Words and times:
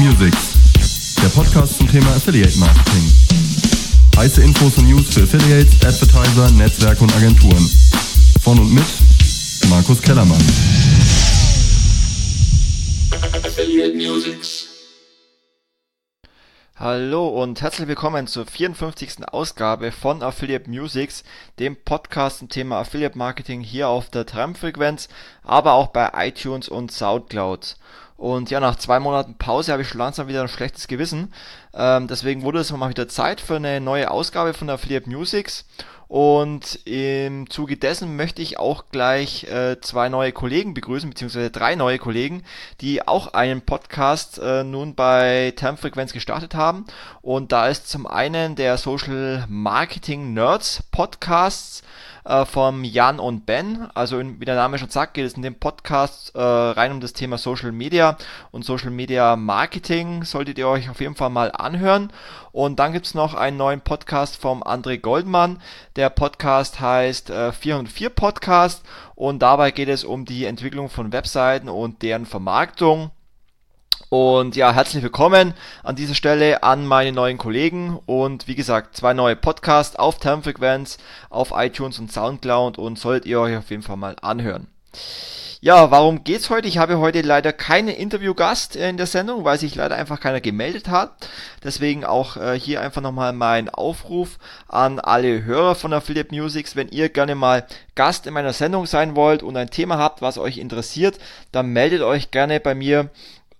Musics, 0.00 0.54
der 1.20 1.28
Podcast 1.28 1.76
zum 1.76 1.86
Thema 1.86 2.06
Affiliate 2.16 2.58
Marketing. 2.58 3.04
Heiße 4.16 4.42
Infos 4.42 4.78
und 4.78 4.88
News 4.88 5.12
für 5.12 5.24
Affiliates, 5.24 5.74
Advertiser, 5.84 6.50
Netzwerke 6.52 7.02
und 7.02 7.14
Agenturen. 7.14 7.68
Von 8.40 8.58
und 8.60 8.72
mit 8.72 8.86
Markus 9.68 10.00
Kellermann. 10.00 10.40
Affiliate 13.44 13.94
Musics. 13.94 14.68
Hallo 16.76 17.28
und 17.28 17.60
herzlich 17.60 17.86
willkommen 17.86 18.26
zur 18.26 18.46
54. 18.46 19.28
Ausgabe 19.30 19.92
von 19.92 20.22
Affiliate 20.22 20.70
Musics, 20.70 21.24
dem 21.58 21.76
Podcast 21.76 22.38
zum 22.38 22.48
Thema 22.48 22.80
Affiliate 22.80 23.18
Marketing 23.18 23.60
hier 23.60 23.88
auf 23.88 24.08
der 24.08 24.24
Tramfrequenz, 24.24 25.10
aber 25.42 25.74
auch 25.74 25.88
bei 25.88 26.10
iTunes 26.14 26.70
und 26.70 26.90
Soundcloud. 26.90 27.76
Und 28.20 28.50
ja, 28.50 28.60
nach 28.60 28.76
zwei 28.76 29.00
Monaten 29.00 29.36
Pause 29.36 29.72
habe 29.72 29.80
ich 29.80 29.88
schon 29.88 29.98
langsam 29.98 30.28
wieder 30.28 30.42
ein 30.42 30.48
schlechtes 30.48 30.88
Gewissen. 30.88 31.32
Ähm, 31.72 32.06
deswegen 32.06 32.42
wurde 32.42 32.58
es 32.58 32.70
mal 32.70 32.90
wieder 32.90 33.08
Zeit 33.08 33.40
für 33.40 33.56
eine 33.56 33.80
neue 33.80 34.10
Ausgabe 34.10 34.52
von 34.52 34.68
Affiliate 34.68 35.08
Musics. 35.08 35.64
Und 36.06 36.80
im 36.84 37.48
Zuge 37.48 37.78
dessen 37.78 38.16
möchte 38.16 38.42
ich 38.42 38.58
auch 38.58 38.84
gleich 38.92 39.44
äh, 39.44 39.80
zwei 39.80 40.10
neue 40.10 40.32
Kollegen 40.32 40.74
begrüßen, 40.74 41.08
beziehungsweise 41.08 41.50
drei 41.50 41.76
neue 41.76 41.96
Kollegen, 41.98 42.42
die 42.82 43.08
auch 43.08 43.32
einen 43.32 43.62
Podcast 43.62 44.38
äh, 44.38 44.64
nun 44.64 44.94
bei 44.94 45.54
Termfrequenz 45.56 46.12
gestartet 46.12 46.54
haben. 46.54 46.84
Und 47.22 47.52
da 47.52 47.68
ist 47.68 47.88
zum 47.88 48.06
einen 48.06 48.54
der 48.54 48.76
Social 48.76 49.46
Marketing 49.48 50.34
Nerds 50.34 50.82
Podcasts 50.90 51.82
äh, 52.24 52.44
vom 52.44 52.84
Jan 52.84 53.18
und 53.18 53.46
Ben. 53.46 53.88
Also 53.94 54.18
in, 54.18 54.40
wie 54.40 54.44
der 54.44 54.54
Name 54.54 54.78
schon 54.78 54.90
sagt, 54.90 55.14
geht 55.14 55.26
es 55.26 55.34
in 55.34 55.42
dem 55.42 55.54
Podcast 55.54 56.34
äh, 56.34 56.40
rein 56.40 56.92
um 56.92 57.00
das 57.00 57.12
Thema 57.12 57.38
Social 57.38 57.72
Media 57.72 58.16
und 58.50 58.64
Social 58.64 58.90
Media 58.90 59.36
Marketing. 59.36 60.24
Solltet 60.24 60.58
ihr 60.58 60.68
euch 60.68 60.90
auf 60.90 61.00
jeden 61.00 61.14
Fall 61.14 61.30
mal 61.30 61.52
anhören. 61.52 62.12
Und 62.52 62.78
dann 62.78 62.92
gibt 62.92 63.06
es 63.06 63.14
noch 63.14 63.34
einen 63.34 63.56
neuen 63.56 63.80
Podcast 63.80 64.36
vom 64.36 64.62
André 64.62 64.98
Goldmann. 64.98 65.60
Der 65.96 66.10
Podcast 66.10 66.80
heißt 66.80 67.30
äh, 67.30 67.52
404 67.52 68.10
Podcast 68.10 68.84
und 69.14 69.40
dabei 69.40 69.70
geht 69.70 69.88
es 69.88 70.04
um 70.04 70.24
die 70.24 70.46
Entwicklung 70.46 70.88
von 70.88 71.12
Webseiten 71.12 71.68
und 71.68 72.02
deren 72.02 72.26
Vermarktung. 72.26 73.10
Und 74.10 74.56
ja, 74.56 74.72
herzlich 74.72 75.04
willkommen 75.04 75.54
an 75.84 75.94
dieser 75.94 76.16
Stelle 76.16 76.64
an 76.64 76.84
meine 76.84 77.12
neuen 77.12 77.38
Kollegen 77.38 77.96
und 78.06 78.48
wie 78.48 78.56
gesagt, 78.56 78.96
zwei 78.96 79.14
neue 79.14 79.36
Podcasts 79.36 79.94
auf 79.94 80.18
Termfrequenz, 80.18 80.98
auf 81.28 81.52
iTunes 81.54 82.00
und 82.00 82.10
Soundcloud 82.10 82.76
und 82.76 82.98
solltet 82.98 83.26
ihr 83.26 83.38
euch 83.38 83.56
auf 83.56 83.70
jeden 83.70 83.84
Fall 83.84 83.96
mal 83.96 84.16
anhören. 84.20 84.66
Ja, 85.60 85.92
warum 85.92 86.24
geht's 86.24 86.50
heute? 86.50 86.66
Ich 86.66 86.78
habe 86.78 86.98
heute 86.98 87.20
leider 87.20 87.52
keinen 87.52 87.88
Interviewgast 87.88 88.74
in 88.74 88.96
der 88.96 89.06
Sendung, 89.06 89.44
weil 89.44 89.58
sich 89.58 89.76
leider 89.76 89.94
einfach 89.94 90.18
keiner 90.18 90.40
gemeldet 90.40 90.88
hat. 90.88 91.28
Deswegen 91.62 92.04
auch 92.04 92.36
äh, 92.36 92.58
hier 92.58 92.80
einfach 92.80 93.02
nochmal 93.02 93.32
mein 93.32 93.68
Aufruf 93.68 94.38
an 94.66 94.98
alle 94.98 95.44
Hörer 95.44 95.76
von 95.76 95.92
Affiliate 95.92 96.34
Musics. 96.34 96.74
Wenn 96.74 96.88
ihr 96.88 97.10
gerne 97.10 97.36
mal 97.36 97.64
Gast 97.94 98.26
in 98.26 98.32
meiner 98.34 98.54
Sendung 98.54 98.86
sein 98.86 99.14
wollt 99.14 99.44
und 99.44 99.56
ein 99.56 99.70
Thema 99.70 99.98
habt, 99.98 100.20
was 100.22 100.38
euch 100.38 100.58
interessiert, 100.58 101.18
dann 101.52 101.66
meldet 101.66 102.00
euch 102.00 102.30
gerne 102.30 102.58
bei 102.58 102.74
mir 102.74 103.10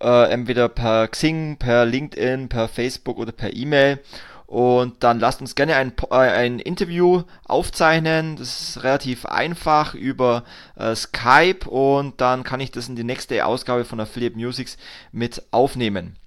äh, 0.01 0.31
entweder 0.31 0.69
per 0.69 1.07
Xing, 1.07 1.57
per 1.57 1.85
LinkedIn, 1.85 2.49
per 2.49 2.67
Facebook 2.67 3.17
oder 3.17 3.31
per 3.31 3.55
E-Mail. 3.55 3.99
Und 4.47 5.01
dann 5.03 5.21
lasst 5.21 5.39
uns 5.39 5.55
gerne 5.55 5.77
ein, 5.77 5.93
äh, 6.09 6.15
ein 6.15 6.59
Interview 6.59 7.23
aufzeichnen. 7.45 8.35
Das 8.35 8.59
ist 8.59 8.83
relativ 8.83 9.25
einfach 9.25 9.93
über 9.93 10.43
äh, 10.75 10.93
Skype 10.93 11.69
und 11.69 12.19
dann 12.19 12.43
kann 12.43 12.59
ich 12.59 12.71
das 12.71 12.89
in 12.89 12.97
die 12.97 13.05
nächste 13.05 13.45
Ausgabe 13.45 13.85
von 13.85 14.01
Affiliate 14.01 14.35
Musics 14.35 14.75
mit 15.13 15.41
aufnehmen. 15.51 16.17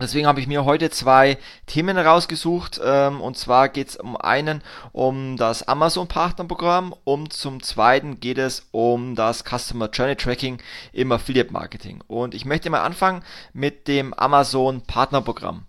Deswegen 0.00 0.26
habe 0.26 0.40
ich 0.40 0.46
mir 0.46 0.64
heute 0.64 0.90
zwei 0.90 1.38
Themen 1.66 1.98
rausgesucht. 1.98 2.80
Ähm, 2.84 3.20
und 3.20 3.36
zwar 3.36 3.68
geht 3.68 3.88
es 3.88 3.96
um 3.96 4.16
einen 4.16 4.62
um 4.92 5.36
das 5.36 5.66
Amazon 5.66 6.08
Partnerprogramm 6.08 6.94
und 7.04 7.32
zum 7.32 7.62
zweiten 7.62 8.20
geht 8.20 8.38
es 8.38 8.68
um 8.70 9.14
das 9.14 9.44
Customer 9.44 9.88
Journey 9.90 10.16
Tracking 10.16 10.58
im 10.92 11.12
Affiliate 11.12 11.52
Marketing. 11.52 12.02
Und 12.06 12.34
ich 12.34 12.44
möchte 12.44 12.70
mal 12.70 12.82
anfangen 12.82 13.22
mit 13.52 13.88
dem 13.88 14.14
Amazon 14.14 14.82
Partnerprogramm. 14.82 15.67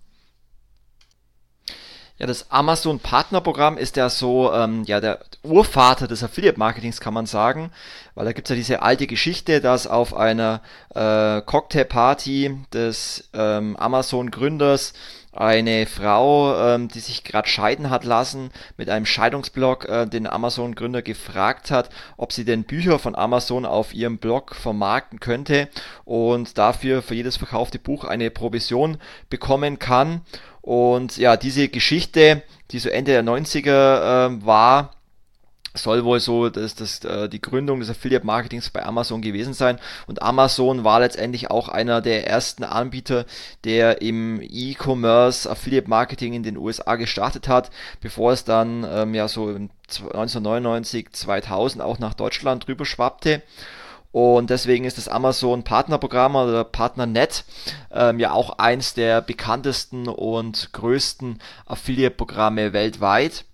Ja, 2.19 2.27
das 2.27 2.51
Amazon 2.51 2.99
Partnerprogramm 2.99 3.77
ist 3.77 3.95
ja 3.95 4.09
so 4.09 4.51
ähm, 4.51 4.83
ja 4.83 4.99
der 4.99 5.19
Urvater 5.41 6.05
des 6.05 6.21
Affiliate 6.21 6.59
Marketings, 6.59 6.99
kann 6.99 7.13
man 7.13 7.25
sagen, 7.25 7.71
weil 8.13 8.25
da 8.25 8.33
gibt's 8.33 8.49
ja 8.49 8.57
diese 8.57 8.81
alte 8.81 9.07
Geschichte, 9.07 9.61
dass 9.61 9.87
auf 9.87 10.13
einer 10.13 10.61
äh, 10.93 11.41
Cocktailparty 11.41 12.57
des 12.73 13.29
ähm, 13.33 13.77
Amazon 13.77 14.31
Gründers 14.31 14.91
eine 15.31 15.85
Frau, 15.85 16.75
ähm, 16.75 16.87
die 16.87 16.99
sich 16.99 17.23
gerade 17.23 17.47
scheiden 17.47 17.89
hat 17.89 18.03
lassen, 18.03 18.49
mit 18.77 18.89
einem 18.89 19.05
Scheidungsblog 19.05 19.87
äh, 19.87 20.05
den 20.07 20.27
Amazon-Gründer 20.27 21.01
gefragt 21.01 21.71
hat, 21.71 21.89
ob 22.17 22.33
sie 22.33 22.45
denn 22.45 22.63
Bücher 22.63 22.99
von 22.99 23.15
Amazon 23.15 23.65
auf 23.65 23.93
ihrem 23.93 24.17
Blog 24.17 24.55
vermarkten 24.55 25.19
könnte 25.19 25.69
und 26.03 26.57
dafür 26.57 27.01
für 27.01 27.15
jedes 27.15 27.37
verkaufte 27.37 27.79
Buch 27.79 28.05
eine 28.05 28.31
Provision 28.31 28.97
bekommen 29.29 29.77
kann. 29.77 30.21
Und 30.61 31.17
ja, 31.17 31.37
diese 31.37 31.69
Geschichte, 31.69 32.43
die 32.71 32.79
so 32.79 32.89
Ende 32.89 33.11
der 33.11 33.23
90er 33.23 34.27
äh, 34.27 34.45
war, 34.45 34.91
soll 35.73 36.03
wohl 36.03 36.19
so 36.19 36.49
dass 36.49 36.75
das, 36.75 37.03
äh, 37.05 37.29
die 37.29 37.41
Gründung 37.41 37.79
des 37.79 37.89
Affiliate 37.89 38.25
Marketings 38.25 38.69
bei 38.69 38.83
Amazon 38.83 39.21
gewesen 39.21 39.53
sein. 39.53 39.79
Und 40.07 40.21
Amazon 40.21 40.83
war 40.83 40.99
letztendlich 40.99 41.51
auch 41.51 41.69
einer 41.69 42.01
der 42.01 42.27
ersten 42.27 42.63
Anbieter, 42.63 43.25
der 43.63 44.01
im 44.01 44.41
E-Commerce 44.41 45.49
Affiliate 45.49 45.89
Marketing 45.89 46.33
in 46.33 46.43
den 46.43 46.57
USA 46.57 46.95
gestartet 46.95 47.47
hat, 47.47 47.69
bevor 48.01 48.33
es 48.33 48.43
dann 48.43 48.85
ähm, 48.89 49.13
ja 49.13 49.27
so 49.27 49.47
1999, 49.47 51.11
2000 51.11 51.83
auch 51.83 51.99
nach 51.99 52.13
Deutschland 52.13 52.67
rüber 52.67 52.85
schwappte. 52.85 53.41
Und 54.11 54.49
deswegen 54.49 54.85
ist 54.85 54.97
das 54.97 55.07
Amazon 55.07 55.63
Partnerprogramm 55.63 56.35
oder 56.35 56.63
Partnernet 56.63 57.43
ähm, 57.91 58.19
ja 58.19 58.31
auch 58.31 58.57
eins 58.57 58.95
der 58.95 59.21
bekanntesten 59.21 60.07
und 60.07 60.73
größten 60.73 61.39
Affiliate-Programme 61.67 62.73
weltweit 62.73 63.45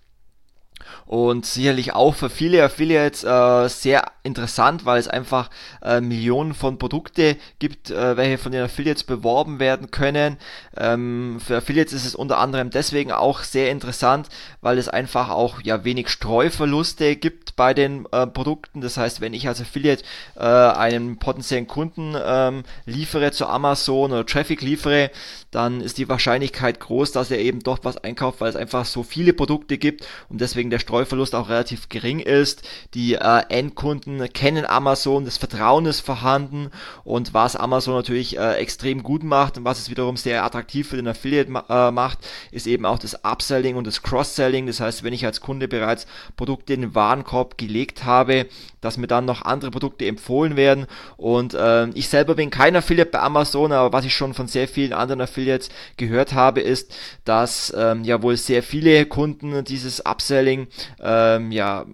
und 1.06 1.46
sicherlich 1.46 1.94
auch 1.94 2.14
für 2.14 2.30
viele 2.30 2.62
Affiliates 2.62 3.24
äh, 3.24 3.68
sehr 3.68 4.04
interessant, 4.22 4.84
weil 4.84 4.98
es 4.98 5.08
einfach 5.08 5.50
äh, 5.82 6.00
Millionen 6.00 6.54
von 6.54 6.78
Produkte 6.78 7.36
gibt, 7.58 7.90
äh, 7.90 8.16
welche 8.16 8.38
von 8.38 8.52
den 8.52 8.62
Affiliates 8.62 9.04
beworben 9.04 9.60
werden 9.60 9.90
können. 9.90 10.36
Ähm, 10.76 11.38
für 11.44 11.56
Affiliates 11.56 11.92
ist 11.92 12.06
es 12.06 12.14
unter 12.14 12.38
anderem 12.38 12.70
deswegen 12.70 13.12
auch 13.12 13.42
sehr 13.42 13.70
interessant, 13.70 14.28
weil 14.60 14.78
es 14.78 14.88
einfach 14.88 15.30
auch 15.30 15.62
ja 15.62 15.84
wenig 15.84 16.08
Streuverluste 16.08 17.16
gibt 17.16 17.56
bei 17.56 17.72
den 17.72 18.06
äh, 18.12 18.26
Produkten. 18.26 18.80
Das 18.80 18.96
heißt, 18.96 19.20
wenn 19.20 19.34
ich 19.34 19.48
als 19.48 19.60
Affiliate 19.60 20.04
äh, 20.36 20.42
einen 20.42 21.18
potenziellen 21.18 21.66
Kunden 21.66 22.14
ähm, 22.22 22.64
liefere 22.84 23.32
zu 23.32 23.46
Amazon 23.46 24.12
oder 24.12 24.26
Traffic 24.26 24.60
liefere, 24.60 25.10
dann 25.50 25.80
ist 25.80 25.98
die 25.98 26.08
Wahrscheinlichkeit 26.08 26.80
groß, 26.80 27.12
dass 27.12 27.30
er 27.30 27.38
eben 27.38 27.60
doch 27.60 27.78
was 27.82 27.96
einkauft, 27.96 28.40
weil 28.40 28.50
es 28.50 28.56
einfach 28.56 28.84
so 28.84 29.02
viele 29.02 29.32
Produkte 29.32 29.78
gibt 29.78 30.06
und 30.28 30.40
deswegen 30.40 30.70
der 30.70 30.75
Streuverlust 30.78 31.34
auch 31.34 31.48
relativ 31.48 31.88
gering 31.88 32.20
ist. 32.20 32.62
Die 32.94 33.14
äh, 33.14 33.42
Endkunden 33.48 34.32
kennen 34.32 34.66
Amazon, 34.66 35.24
das 35.24 35.36
Vertrauen 35.36 35.86
ist 35.86 36.00
vorhanden 36.00 36.70
und 37.04 37.34
was 37.34 37.56
Amazon 37.56 37.94
natürlich 37.94 38.38
äh, 38.38 38.54
extrem 38.54 39.02
gut 39.02 39.24
macht 39.24 39.58
und 39.58 39.64
was 39.64 39.78
es 39.78 39.90
wiederum 39.90 40.16
sehr 40.16 40.44
attraktiv 40.44 40.88
für 40.88 40.96
den 40.96 41.08
Affiliate 41.08 41.50
ma 41.50 41.64
äh, 41.68 41.90
macht, 41.90 42.18
ist 42.50 42.66
eben 42.66 42.86
auch 42.86 42.98
das 42.98 43.24
Upselling 43.24 43.76
und 43.76 43.86
das 43.86 44.02
Cross-Selling. 44.02 44.66
Das 44.66 44.80
heißt, 44.80 45.02
wenn 45.02 45.12
ich 45.12 45.24
als 45.24 45.40
Kunde 45.40 45.68
bereits 45.68 46.06
Produkte 46.36 46.74
in 46.74 46.82
den 46.82 46.94
Warenkorb 46.94 47.58
gelegt 47.58 48.04
habe, 48.04 48.46
dass 48.80 48.96
mir 48.96 49.08
dann 49.08 49.24
noch 49.24 49.42
andere 49.42 49.70
Produkte 49.70 50.06
empfohlen 50.06 50.56
werden. 50.56 50.86
Und 51.16 51.54
äh, 51.54 51.88
ich 51.90 52.08
selber 52.08 52.34
bin 52.34 52.50
kein 52.50 52.76
Affiliate 52.76 53.10
bei 53.10 53.20
Amazon, 53.20 53.72
aber 53.72 53.92
was 53.92 54.04
ich 54.04 54.14
schon 54.14 54.34
von 54.34 54.46
sehr 54.46 54.68
vielen 54.68 54.92
anderen 54.92 55.20
Affiliates 55.20 55.70
gehört 55.96 56.34
habe, 56.34 56.60
ist, 56.60 56.94
dass 57.24 57.74
ähm, 57.76 58.04
ja 58.04 58.22
wohl 58.22 58.36
sehr 58.36 58.62
viele 58.62 59.06
Kunden 59.06 59.64
dieses 59.64 60.04
Upselling 60.06 60.65
ähm, 61.00 61.52
ja 61.52 61.86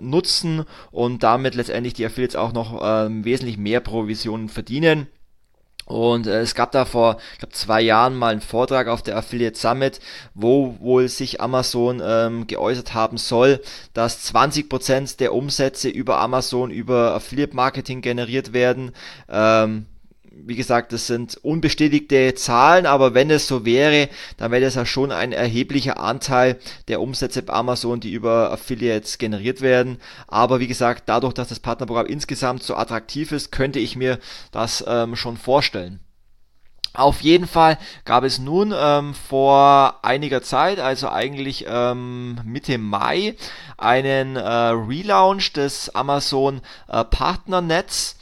nutzen 0.00 0.64
und 0.90 1.22
damit 1.22 1.54
letztendlich 1.54 1.94
die 1.94 2.06
Affiliates 2.06 2.36
auch 2.36 2.52
noch 2.52 2.80
ähm, 2.82 3.24
wesentlich 3.24 3.58
mehr 3.58 3.80
Provisionen 3.80 4.48
verdienen. 4.48 5.08
Und 5.86 6.26
äh, 6.26 6.40
es 6.40 6.56
gab 6.56 6.72
da 6.72 6.84
vor, 6.84 7.18
ich 7.32 7.38
glaube, 7.38 7.54
zwei 7.54 7.80
Jahren 7.80 8.16
mal 8.16 8.32
einen 8.32 8.40
Vortrag 8.40 8.88
auf 8.88 9.02
der 9.02 9.16
Affiliate 9.16 9.56
Summit, 9.56 10.00
wo 10.34 10.76
wohl 10.80 11.08
sich 11.08 11.40
Amazon 11.40 12.02
ähm, 12.04 12.48
geäußert 12.48 12.92
haben 12.92 13.18
soll, 13.18 13.62
dass 13.94 14.34
20% 14.34 15.18
der 15.18 15.32
Umsätze 15.32 15.88
über 15.88 16.18
Amazon 16.18 16.70
über 16.72 17.14
Affiliate 17.14 17.54
Marketing 17.54 18.00
generiert 18.00 18.52
werden. 18.52 18.90
Ähm, 19.28 19.86
wie 20.44 20.56
gesagt, 20.56 20.92
das 20.92 21.06
sind 21.06 21.38
unbestätigte 21.42 22.34
Zahlen, 22.34 22.86
aber 22.86 23.14
wenn 23.14 23.30
es 23.30 23.48
so 23.48 23.64
wäre, 23.64 24.08
dann 24.36 24.50
wäre 24.50 24.62
das 24.62 24.74
ja 24.74 24.84
schon 24.84 25.12
ein 25.12 25.32
erheblicher 25.32 25.98
Anteil 26.00 26.58
der 26.88 27.00
Umsätze 27.00 27.42
bei 27.42 27.54
Amazon, 27.54 28.00
die 28.00 28.12
über 28.12 28.52
Affiliates 28.52 29.18
generiert 29.18 29.60
werden. 29.60 29.98
Aber 30.26 30.60
wie 30.60 30.66
gesagt, 30.66 31.04
dadurch, 31.06 31.34
dass 31.34 31.48
das 31.48 31.60
Partnerprogramm 31.60 32.06
insgesamt 32.06 32.62
so 32.62 32.76
attraktiv 32.76 33.32
ist, 33.32 33.52
könnte 33.52 33.78
ich 33.78 33.96
mir 33.96 34.18
das 34.52 34.84
ähm, 34.86 35.16
schon 35.16 35.36
vorstellen. 35.36 36.00
Auf 36.96 37.20
jeden 37.20 37.46
Fall 37.46 37.78
gab 38.06 38.24
es 38.24 38.38
nun 38.38 38.72
ähm, 38.74 39.12
vor 39.14 39.98
einiger 40.02 40.42
Zeit, 40.42 40.78
also 40.78 41.10
eigentlich 41.10 41.66
ähm, 41.68 42.40
Mitte 42.44 42.78
Mai, 42.78 43.34
einen 43.76 44.36
äh, 44.36 44.40
Relaunch 44.40 45.52
des 45.52 45.94
Amazon 45.94 46.62
äh, 46.88 47.04
Partnernetz 47.04 48.16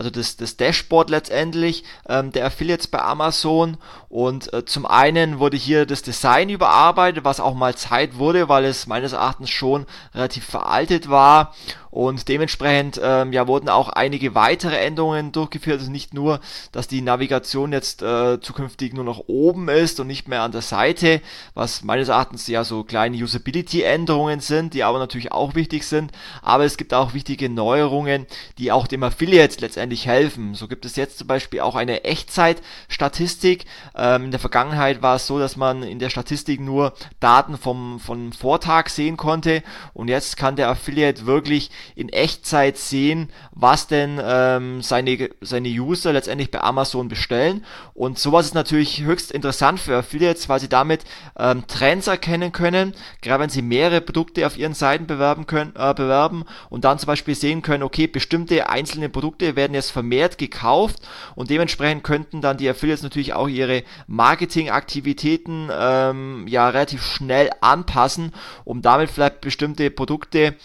also 0.00 0.08
das, 0.08 0.38
das 0.38 0.56
Dashboard 0.56 1.10
letztendlich 1.10 1.84
ähm, 2.08 2.32
der 2.32 2.46
Affiliates 2.46 2.86
bei 2.86 3.02
Amazon. 3.02 3.76
Und 4.08 4.50
äh, 4.54 4.64
zum 4.64 4.86
einen 4.86 5.38
wurde 5.40 5.58
hier 5.58 5.84
das 5.84 6.00
Design 6.00 6.48
überarbeitet, 6.48 7.22
was 7.22 7.38
auch 7.38 7.54
mal 7.54 7.74
Zeit 7.74 8.16
wurde, 8.16 8.48
weil 8.48 8.64
es 8.64 8.86
meines 8.86 9.12
Erachtens 9.12 9.50
schon 9.50 9.84
relativ 10.14 10.46
veraltet 10.46 11.10
war. 11.10 11.54
Und 11.90 12.28
dementsprechend 12.28 13.00
ähm, 13.02 13.32
ja, 13.32 13.48
wurden 13.48 13.68
auch 13.68 13.88
einige 13.88 14.34
weitere 14.36 14.76
Änderungen 14.76 15.32
durchgeführt. 15.32 15.80
Also 15.80 15.90
nicht 15.90 16.14
nur, 16.14 16.40
dass 16.70 16.86
die 16.86 17.02
Navigation 17.02 17.72
jetzt 17.72 18.00
äh, 18.00 18.40
zukünftig 18.40 18.94
nur 18.94 19.04
noch 19.04 19.24
oben 19.26 19.68
ist 19.68 19.98
und 19.98 20.06
nicht 20.06 20.28
mehr 20.28 20.42
an 20.42 20.52
der 20.52 20.62
Seite, 20.62 21.20
was 21.54 21.82
meines 21.82 22.08
Erachtens 22.08 22.46
ja 22.46 22.62
so 22.62 22.84
kleine 22.84 23.16
Usability-Änderungen 23.16 24.38
sind, 24.38 24.72
die 24.74 24.84
aber 24.84 25.00
natürlich 25.00 25.32
auch 25.32 25.56
wichtig 25.56 25.84
sind. 25.84 26.12
Aber 26.42 26.64
es 26.64 26.76
gibt 26.76 26.94
auch 26.94 27.12
wichtige 27.12 27.48
Neuerungen, 27.48 28.26
die 28.58 28.70
auch 28.70 28.86
dem 28.86 29.02
Affiliate 29.02 29.60
letztendlich 29.60 29.89
helfen. 29.96 30.54
So 30.54 30.68
gibt 30.68 30.84
es 30.84 30.96
jetzt 30.96 31.18
zum 31.18 31.26
Beispiel 31.26 31.60
auch 31.60 31.76
eine 31.76 32.04
Echtzeit-Statistik. 32.04 33.64
Ähm, 33.96 34.26
in 34.26 34.30
der 34.30 34.40
Vergangenheit 34.40 35.02
war 35.02 35.16
es 35.16 35.26
so, 35.26 35.38
dass 35.38 35.56
man 35.56 35.82
in 35.82 35.98
der 35.98 36.10
Statistik 36.10 36.60
nur 36.60 36.92
Daten 37.20 37.56
vom, 37.56 38.00
vom 38.00 38.32
Vortag 38.32 38.88
sehen 38.88 39.16
konnte 39.16 39.62
und 39.92 40.08
jetzt 40.08 40.36
kann 40.36 40.56
der 40.56 40.68
Affiliate 40.68 41.26
wirklich 41.26 41.70
in 41.94 42.08
Echtzeit 42.08 42.78
sehen, 42.78 43.30
was 43.52 43.86
denn 43.86 44.20
ähm, 44.22 44.82
seine, 44.82 45.30
seine 45.40 45.68
User 45.68 46.12
letztendlich 46.12 46.50
bei 46.50 46.60
Amazon 46.60 47.08
bestellen. 47.08 47.64
Und 47.94 48.18
sowas 48.18 48.46
ist 48.46 48.54
natürlich 48.54 49.02
höchst 49.02 49.32
interessant 49.32 49.80
für 49.80 49.96
Affiliates, 49.96 50.48
weil 50.48 50.60
sie 50.60 50.68
damit 50.68 51.04
ähm, 51.38 51.66
Trends 51.66 52.06
erkennen 52.06 52.52
können, 52.52 52.94
gerade 53.22 53.42
wenn 53.42 53.50
sie 53.50 53.62
mehrere 53.62 54.00
Produkte 54.00 54.46
auf 54.46 54.58
ihren 54.58 54.74
Seiten 54.74 55.06
bewerben 55.06 55.46
können, 55.46 55.72
äh, 55.76 55.94
bewerben 55.94 56.44
und 56.68 56.84
dann 56.84 56.98
zum 56.98 57.06
Beispiel 57.06 57.34
sehen 57.34 57.62
können, 57.62 57.82
okay, 57.82 58.06
bestimmte 58.06 58.68
einzelne 58.68 59.08
Produkte 59.08 59.56
werden 59.56 59.74
jetzt 59.74 59.79
vermehrt 59.88 60.36
gekauft 60.36 60.98
und 61.34 61.48
dementsprechend 61.48 62.04
könnten 62.04 62.42
dann 62.42 62.58
die 62.58 62.68
Affiliates 62.68 63.02
natürlich 63.02 63.32
auch 63.32 63.48
ihre 63.48 63.84
Marketingaktivitäten 64.06 65.70
ähm, 65.72 66.46
ja 66.46 66.68
relativ 66.68 67.02
schnell 67.02 67.48
anpassen, 67.62 68.34
um 68.64 68.82
damit 68.82 69.10
vielleicht 69.10 69.40
bestimmte 69.40 69.90
Produkte 69.90 70.56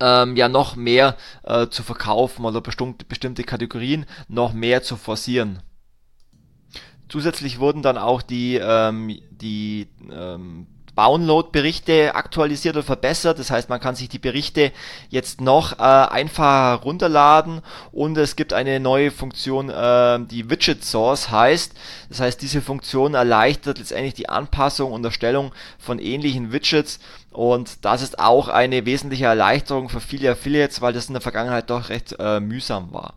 ähm, 0.00 0.36
ja 0.36 0.48
noch 0.48 0.76
mehr 0.76 1.16
äh, 1.42 1.66
zu 1.68 1.82
verkaufen 1.82 2.44
oder 2.44 2.60
bestimmte, 2.60 3.04
bestimmte 3.04 3.44
Kategorien 3.44 4.06
noch 4.28 4.52
mehr 4.52 4.82
zu 4.82 4.96
forcieren. 4.96 5.60
Zusätzlich 7.08 7.58
wurden 7.58 7.82
dann 7.82 7.98
auch 7.98 8.22
die, 8.22 8.56
ähm, 8.56 9.20
die 9.30 9.88
ähm, 10.10 10.66
Download-Berichte 10.96 12.14
aktualisiert 12.14 12.76
oder 12.76 12.84
verbessert. 12.84 13.38
Das 13.38 13.50
heißt, 13.50 13.68
man 13.68 13.80
kann 13.80 13.94
sich 13.94 14.08
die 14.08 14.18
Berichte 14.18 14.72
jetzt 15.08 15.40
noch 15.40 15.78
äh, 15.78 15.82
einfacher 15.82 16.82
runterladen 16.82 17.62
und 17.92 18.16
es 18.18 18.36
gibt 18.36 18.52
eine 18.52 18.80
neue 18.80 19.10
Funktion, 19.10 19.70
äh, 19.70 20.20
die 20.20 20.50
Widget 20.50 20.84
Source 20.84 21.30
heißt. 21.30 21.72
Das 22.08 22.20
heißt, 22.20 22.42
diese 22.42 22.62
Funktion 22.62 23.14
erleichtert 23.14 23.78
letztendlich 23.78 24.14
die 24.14 24.28
Anpassung 24.28 24.92
und 24.92 25.04
Erstellung 25.04 25.52
von 25.78 25.98
ähnlichen 25.98 26.52
Widgets 26.52 26.98
und 27.32 27.84
das 27.84 28.02
ist 28.02 28.18
auch 28.18 28.48
eine 28.48 28.84
wesentliche 28.84 29.24
Erleichterung 29.24 29.88
für 29.88 30.00
viele 30.00 30.30
Affiliates, 30.32 30.82
weil 30.82 30.92
das 30.92 31.06
in 31.06 31.14
der 31.14 31.22
Vergangenheit 31.22 31.70
doch 31.70 31.88
recht 31.88 32.14
äh, 32.18 32.40
mühsam 32.40 32.92
war. 32.92 33.14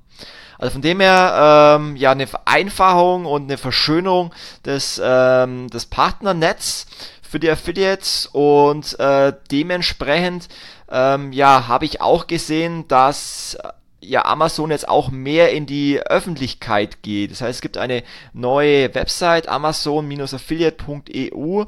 Also 0.57 0.71
von 0.73 0.81
dem 0.81 1.01
her 1.01 1.77
ähm, 1.77 1.97
ja 1.97 2.11
eine 2.11 2.27
Vereinfachung 2.27 3.25
und 3.25 3.43
eine 3.43 3.57
Verschönerung 3.57 4.33
des, 4.63 5.01
ähm, 5.03 5.69
des 5.69 5.85
Partnernetz 5.85 6.85
für 7.35 7.39
die 7.41 7.51
Affiliates 7.51 8.29
und 8.31 8.97
äh, 8.97 9.33
dementsprechend 9.51 10.47
ähm, 10.89 11.33
ja 11.33 11.67
habe 11.67 11.83
ich 11.83 11.99
auch 11.99 12.27
gesehen, 12.27 12.87
dass 12.87 13.55
äh, 13.55 13.73
ja 13.99 14.23
Amazon 14.23 14.71
jetzt 14.71 14.87
auch 14.87 15.11
mehr 15.11 15.51
in 15.51 15.65
die 15.65 15.99
Öffentlichkeit 15.99 17.03
geht. 17.03 17.31
Das 17.31 17.41
heißt, 17.41 17.57
es 17.57 17.61
gibt 17.61 17.77
eine 17.77 18.03
neue 18.31 18.95
Website 18.95 19.49
amazon-affiliate.eu, 19.49 21.65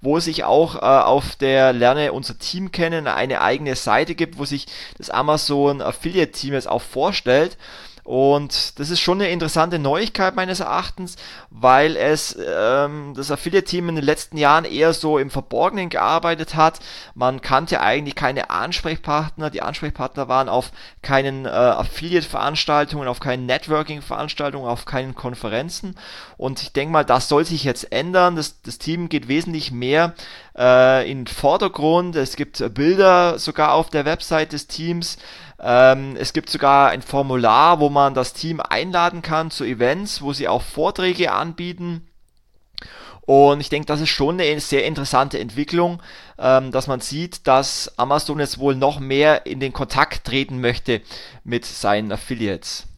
wo 0.00 0.20
sich 0.20 0.44
auch 0.44 0.76
äh, 0.76 0.78
auf 0.78 1.36
der 1.36 1.74
Lerne 1.74 2.14
unser 2.14 2.38
Team 2.38 2.72
kennen 2.72 3.06
eine 3.06 3.42
eigene 3.42 3.76
Seite 3.76 4.14
gibt, 4.14 4.38
wo 4.38 4.46
sich 4.46 4.68
das 4.96 5.10
Amazon 5.10 5.82
Affiliate 5.82 6.32
Team 6.32 6.54
jetzt 6.54 6.66
auch 6.66 6.80
vorstellt. 6.80 7.58
Und 8.04 8.78
das 8.78 8.90
ist 8.90 9.00
schon 9.00 9.20
eine 9.20 9.30
interessante 9.30 9.78
Neuigkeit 9.78 10.34
meines 10.34 10.60
Erachtens, 10.60 11.16
weil 11.50 11.96
es 11.96 12.36
ähm, 12.44 13.12
das 13.14 13.30
Affiliate-Team 13.30 13.88
in 13.88 13.94
den 13.96 14.04
letzten 14.04 14.36
Jahren 14.36 14.64
eher 14.64 14.92
so 14.92 15.18
im 15.18 15.30
Verborgenen 15.30 15.90
gearbeitet 15.90 16.54
hat. 16.54 16.80
Man 17.14 17.40
kannte 17.40 17.80
eigentlich 17.80 18.14
keine 18.14 18.50
Ansprechpartner. 18.50 19.50
Die 19.50 19.62
Ansprechpartner 19.62 20.28
waren 20.28 20.48
auf 20.48 20.72
keinen 21.02 21.44
äh, 21.44 21.48
Affiliate-Veranstaltungen, 21.48 23.08
auf 23.08 23.20
keinen 23.20 23.46
Networking-Veranstaltungen, 23.46 24.66
auf 24.66 24.84
keinen 24.84 25.14
Konferenzen. 25.14 25.96
Und 26.36 26.62
ich 26.62 26.72
denke 26.72 26.92
mal, 26.92 27.04
das 27.04 27.28
soll 27.28 27.44
sich 27.44 27.64
jetzt 27.64 27.92
ändern. 27.92 28.36
Das, 28.36 28.62
das 28.62 28.78
Team 28.78 29.08
geht 29.08 29.28
wesentlich 29.28 29.72
mehr 29.72 30.14
äh, 30.56 31.10
in 31.10 31.24
den 31.24 31.26
Vordergrund. 31.26 32.16
Es 32.16 32.36
gibt 32.36 32.62
Bilder 32.74 33.38
sogar 33.38 33.74
auf 33.74 33.90
der 33.90 34.04
Website 34.04 34.52
des 34.52 34.66
Teams. 34.66 35.18
Ähm, 35.62 36.16
es 36.18 36.32
gibt 36.32 36.50
sogar 36.50 36.90
ein 36.90 37.02
Formular, 37.02 37.80
wo 37.80 37.90
man 37.90 38.14
das 38.14 38.32
Team 38.32 38.60
einladen 38.60 39.22
kann 39.22 39.50
zu 39.50 39.64
Events, 39.64 40.22
wo 40.22 40.32
sie 40.32 40.48
auch 40.48 40.62
Vorträge 40.62 41.32
anbieten. 41.32 42.08
Und 43.22 43.60
ich 43.60 43.68
denke, 43.68 43.86
das 43.86 44.00
ist 44.00 44.08
schon 44.08 44.40
eine 44.40 44.58
sehr 44.58 44.86
interessante 44.86 45.38
Entwicklung, 45.38 46.02
ähm, 46.38 46.72
dass 46.72 46.86
man 46.86 47.00
sieht, 47.00 47.46
dass 47.46 47.96
Amazon 47.96 48.40
jetzt 48.40 48.58
wohl 48.58 48.74
noch 48.74 48.98
mehr 48.98 49.46
in 49.46 49.60
den 49.60 49.72
Kontakt 49.72 50.24
treten 50.24 50.60
möchte 50.60 51.02
mit 51.44 51.64
seinen 51.64 52.10
Affiliates. 52.10 52.89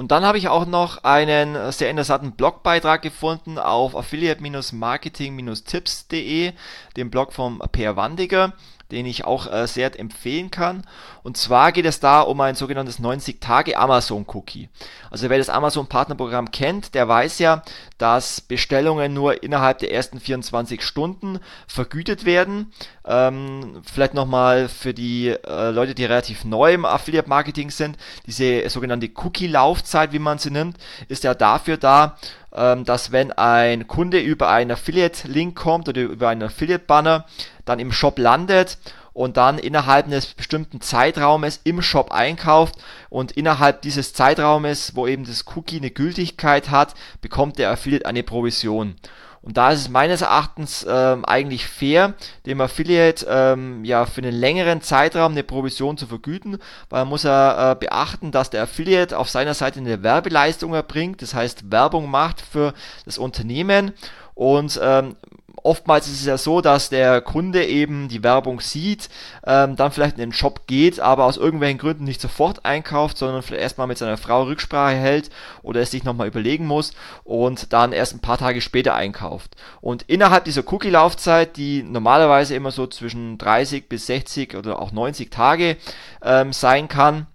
Und 0.00 0.08
dann 0.12 0.24
habe 0.24 0.38
ich 0.38 0.48
auch 0.48 0.64
noch 0.64 1.04
einen 1.04 1.72
sehr 1.72 1.90
interessanten 1.90 2.32
Blogbeitrag 2.32 3.02
gefunden 3.02 3.58
auf 3.58 3.94
affiliate-marketing-tipps.de, 3.94 6.54
dem 6.96 7.10
Blog 7.10 7.34
vom 7.34 7.62
Per 7.70 7.96
Wandiger 7.96 8.54
den 8.90 9.06
ich 9.06 9.24
auch 9.24 9.50
äh, 9.50 9.66
sehr 9.66 9.98
empfehlen 9.98 10.50
kann. 10.50 10.84
Und 11.22 11.36
zwar 11.36 11.72
geht 11.72 11.86
es 11.86 12.00
da 12.00 12.20
um 12.20 12.40
ein 12.40 12.54
sogenanntes 12.54 13.00
90-Tage 13.00 13.76
Amazon-Cookie. 13.76 14.68
Also 15.10 15.28
wer 15.28 15.38
das 15.38 15.48
Amazon-Partnerprogramm 15.48 16.50
kennt, 16.50 16.94
der 16.94 17.08
weiß 17.08 17.38
ja, 17.38 17.62
dass 17.98 18.40
Bestellungen 18.40 19.12
nur 19.12 19.42
innerhalb 19.42 19.78
der 19.78 19.92
ersten 19.92 20.20
24 20.20 20.82
Stunden 20.82 21.38
vergütet 21.66 22.24
werden. 22.24 22.72
Ähm, 23.10 23.82
vielleicht 23.92 24.14
nochmal 24.14 24.68
für 24.68 24.94
die 24.94 25.30
äh, 25.30 25.70
Leute, 25.70 25.96
die 25.96 26.04
relativ 26.04 26.44
neu 26.44 26.74
im 26.74 26.84
Affiliate-Marketing 26.84 27.72
sind, 27.72 27.96
diese 28.26 28.68
sogenannte 28.70 29.10
Cookie-Laufzeit, 29.12 30.12
wie 30.12 30.20
man 30.20 30.38
sie 30.38 30.52
nimmt, 30.52 30.76
ist 31.08 31.24
ja 31.24 31.34
dafür 31.34 31.76
da, 31.76 32.16
ähm, 32.54 32.84
dass 32.84 33.10
wenn 33.10 33.32
ein 33.32 33.88
Kunde 33.88 34.20
über 34.20 34.48
einen 34.48 34.70
Affiliate-Link 34.70 35.56
kommt 35.58 35.88
oder 35.88 36.02
über 36.02 36.28
einen 36.28 36.44
Affiliate-Banner, 36.44 37.26
dann 37.64 37.80
im 37.80 37.90
Shop 37.90 38.16
landet 38.16 38.78
und 39.12 39.36
dann 39.36 39.58
innerhalb 39.58 40.06
eines 40.06 40.26
bestimmten 40.26 40.80
Zeitraumes 40.80 41.60
im 41.64 41.82
Shop 41.82 42.12
einkauft 42.12 42.76
und 43.08 43.32
innerhalb 43.32 43.82
dieses 43.82 44.14
Zeitraumes, 44.14 44.94
wo 44.94 45.08
eben 45.08 45.24
das 45.24 45.46
Cookie 45.56 45.78
eine 45.78 45.90
Gültigkeit 45.90 46.70
hat, 46.70 46.94
bekommt 47.20 47.58
der 47.58 47.72
Affiliate 47.72 48.06
eine 48.06 48.22
Provision. 48.22 48.94
Und 49.42 49.56
da 49.56 49.70
ist 49.70 49.80
es 49.80 49.88
meines 49.88 50.20
Erachtens 50.20 50.84
ähm, 50.88 51.24
eigentlich 51.24 51.66
fair, 51.66 52.14
dem 52.44 52.60
Affiliate 52.60 53.26
ähm, 53.28 53.84
ja 53.84 54.04
für 54.04 54.20
einen 54.20 54.34
längeren 54.34 54.82
Zeitraum 54.82 55.32
eine 55.32 55.42
Provision 55.42 55.96
zu 55.96 56.06
vergüten, 56.06 56.58
weil 56.90 57.00
man 57.02 57.08
muss 57.08 57.24
er 57.24 57.72
äh, 57.72 57.74
beachten, 57.74 58.32
dass 58.32 58.50
der 58.50 58.64
Affiliate 58.64 59.16
auf 59.16 59.30
seiner 59.30 59.54
Seite 59.54 59.80
eine 59.80 60.02
Werbeleistung 60.02 60.74
erbringt, 60.74 61.22
das 61.22 61.34
heißt 61.34 61.70
Werbung 61.70 62.10
macht 62.10 62.42
für 62.42 62.74
das 63.06 63.16
Unternehmen. 63.16 63.92
Und 64.34 64.78
ähm, 64.82 65.16
oftmals 65.62 66.06
ist 66.06 66.20
es 66.20 66.26
ja 66.26 66.38
so, 66.38 66.60
dass 66.60 66.90
der 66.90 67.20
Kunde 67.20 67.64
eben 67.64 68.08
die 68.08 68.22
Werbung 68.22 68.60
sieht, 68.60 69.08
ähm, 69.46 69.76
dann 69.76 69.92
vielleicht 69.92 70.16
in 70.16 70.20
den 70.20 70.32
Shop 70.32 70.66
geht, 70.66 71.00
aber 71.00 71.24
aus 71.24 71.36
irgendwelchen 71.36 71.78
Gründen 71.78 72.04
nicht 72.04 72.20
sofort 72.20 72.64
einkauft, 72.64 73.18
sondern 73.18 73.42
vielleicht 73.42 73.62
erstmal 73.62 73.86
mit 73.86 73.98
seiner 73.98 74.16
Frau 74.16 74.44
Rücksprache 74.44 74.96
hält 74.96 75.30
oder 75.62 75.80
es 75.80 75.90
sich 75.90 76.04
nochmal 76.04 76.28
überlegen 76.28 76.66
muss 76.66 76.92
und 77.24 77.72
dann 77.72 77.92
erst 77.92 78.14
ein 78.14 78.20
paar 78.20 78.38
Tage 78.38 78.60
später 78.60 78.94
einkauft. 78.94 79.56
Und 79.80 80.02
innerhalb 80.02 80.44
dieser 80.44 80.62
Cookie-Laufzeit, 80.70 81.56
die 81.56 81.82
normalerweise 81.82 82.54
immer 82.54 82.70
so 82.70 82.86
zwischen 82.86 83.38
30 83.38 83.88
bis 83.88 84.06
60 84.06 84.56
oder 84.56 84.80
auch 84.80 84.92
90 84.92 85.30
Tage 85.30 85.76
ähm, 86.22 86.52
sein 86.52 86.88
kann, 86.88 87.26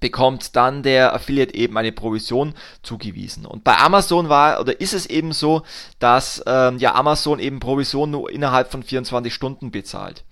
bekommt 0.00 0.56
dann 0.56 0.82
der 0.82 1.14
Affiliate 1.14 1.54
eben 1.54 1.76
eine 1.76 1.92
Provision 1.92 2.54
zugewiesen. 2.82 3.46
Und 3.46 3.64
bei 3.64 3.76
Amazon 3.78 4.28
war 4.28 4.60
oder 4.60 4.80
ist 4.80 4.92
es 4.92 5.06
eben 5.06 5.32
so, 5.32 5.62
dass 5.98 6.42
ähm, 6.46 6.78
ja 6.78 6.94
Amazon 6.94 7.38
eben 7.38 7.60
Provision 7.60 8.10
nur 8.10 8.30
innerhalb 8.30 8.70
von 8.70 8.82
24 8.82 9.32
Stunden 9.32 9.70
bezahlt. 9.70 10.24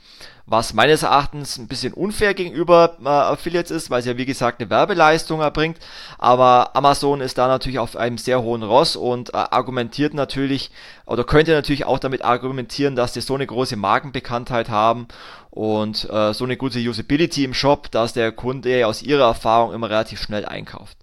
Was 0.46 0.74
meines 0.74 1.02
Erachtens 1.02 1.56
ein 1.56 1.68
bisschen 1.68 1.94
unfair 1.94 2.34
gegenüber 2.34 2.98
äh, 3.02 3.08
Affiliates 3.08 3.70
ist, 3.70 3.90
weil 3.90 4.00
es 4.00 4.06
ja 4.06 4.18
wie 4.18 4.26
gesagt 4.26 4.60
eine 4.60 4.68
Werbeleistung 4.68 5.40
erbringt. 5.40 5.78
Aber 6.18 6.76
Amazon 6.76 7.20
ist 7.20 7.38
da 7.38 7.48
natürlich 7.48 7.78
auf 7.78 7.96
einem 7.96 8.18
sehr 8.18 8.42
hohen 8.42 8.62
Ross 8.62 8.96
und 8.96 9.32
äh, 9.32 9.38
argumentiert 9.38 10.12
natürlich 10.12 10.70
oder 11.06 11.24
könnte 11.24 11.52
natürlich 11.52 11.86
auch 11.86 11.98
damit 11.98 12.24
argumentieren, 12.24 12.94
dass 12.94 13.12
die 13.12 13.22
so 13.22 13.34
eine 13.34 13.46
große 13.46 13.76
Markenbekanntheit 13.76 14.68
haben 14.68 15.08
und 15.50 16.08
äh, 16.10 16.34
so 16.34 16.44
eine 16.44 16.56
gute 16.56 16.78
Usability 16.78 17.44
im 17.44 17.54
Shop, 17.54 17.90
dass 17.90 18.12
der 18.12 18.32
Kunde 18.32 18.86
aus 18.86 19.02
ihrer 19.02 19.24
Erfahrung 19.24 19.72
immer 19.72 19.88
relativ 19.88 20.20
schnell 20.20 20.44
einkauft. 20.44 20.98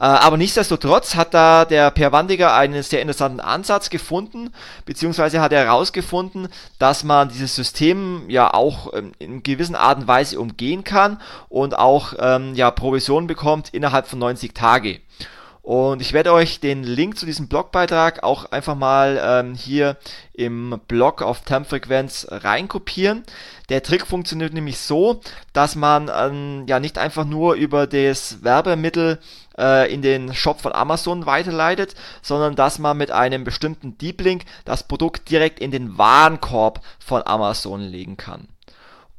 Äh, 0.00 0.04
aber 0.04 0.38
nichtsdestotrotz 0.38 1.14
hat 1.14 1.34
da 1.34 1.66
der 1.66 1.90
Per 1.90 2.10
Wandiger 2.10 2.54
einen 2.54 2.82
sehr 2.82 3.02
interessanten 3.02 3.40
Ansatz 3.40 3.90
gefunden, 3.90 4.50
beziehungsweise 4.86 5.42
hat 5.42 5.52
er 5.52 5.66
herausgefunden, 5.66 6.48
dass 6.78 7.04
man 7.04 7.28
dieses 7.28 7.54
System 7.54 8.22
ja 8.28 8.54
auch 8.54 8.94
ähm, 8.94 9.12
in 9.18 9.42
gewissen 9.42 9.74
Art 9.74 9.98
und 9.98 10.08
Weise 10.08 10.40
umgehen 10.40 10.84
kann 10.84 11.20
und 11.50 11.78
auch 11.78 12.14
ähm, 12.18 12.54
ja 12.54 12.70
Provision 12.70 13.26
bekommt 13.26 13.68
innerhalb 13.74 14.06
von 14.06 14.18
90 14.18 14.54
Tage. 14.54 15.00
Und 15.62 16.00
ich 16.00 16.12
werde 16.12 16.32
euch 16.32 16.60
den 16.60 16.82
Link 16.84 17.18
zu 17.18 17.26
diesem 17.26 17.46
Blogbeitrag 17.48 18.22
auch 18.22 18.46
einfach 18.46 18.74
mal 18.74 19.20
ähm, 19.22 19.54
hier 19.54 19.98
im 20.32 20.80
Blog 20.88 21.20
auf 21.22 21.42
Termfrequenz 21.42 22.26
reinkopieren. 22.30 23.24
Der 23.68 23.82
Trick 23.82 24.06
funktioniert 24.06 24.54
nämlich 24.54 24.78
so, 24.78 25.20
dass 25.52 25.76
man 25.76 26.10
ähm, 26.14 26.64
ja 26.66 26.80
nicht 26.80 26.96
einfach 26.98 27.24
nur 27.24 27.54
über 27.54 27.86
das 27.86 28.42
Werbemittel 28.42 29.20
äh, 29.58 29.92
in 29.92 30.02
den 30.02 30.34
Shop 30.34 30.60
von 30.60 30.72
Amazon 30.72 31.26
weiterleitet, 31.26 31.94
sondern 32.22 32.56
dass 32.56 32.78
man 32.78 32.96
mit 32.96 33.10
einem 33.10 33.44
bestimmten 33.44 33.98
Deep 33.98 34.22
Link 34.22 34.44
das 34.64 34.88
Produkt 34.88 35.30
direkt 35.30 35.60
in 35.60 35.70
den 35.70 35.98
Warenkorb 35.98 36.80
von 36.98 37.22
Amazon 37.26 37.82
legen 37.82 38.16
kann. 38.16 38.48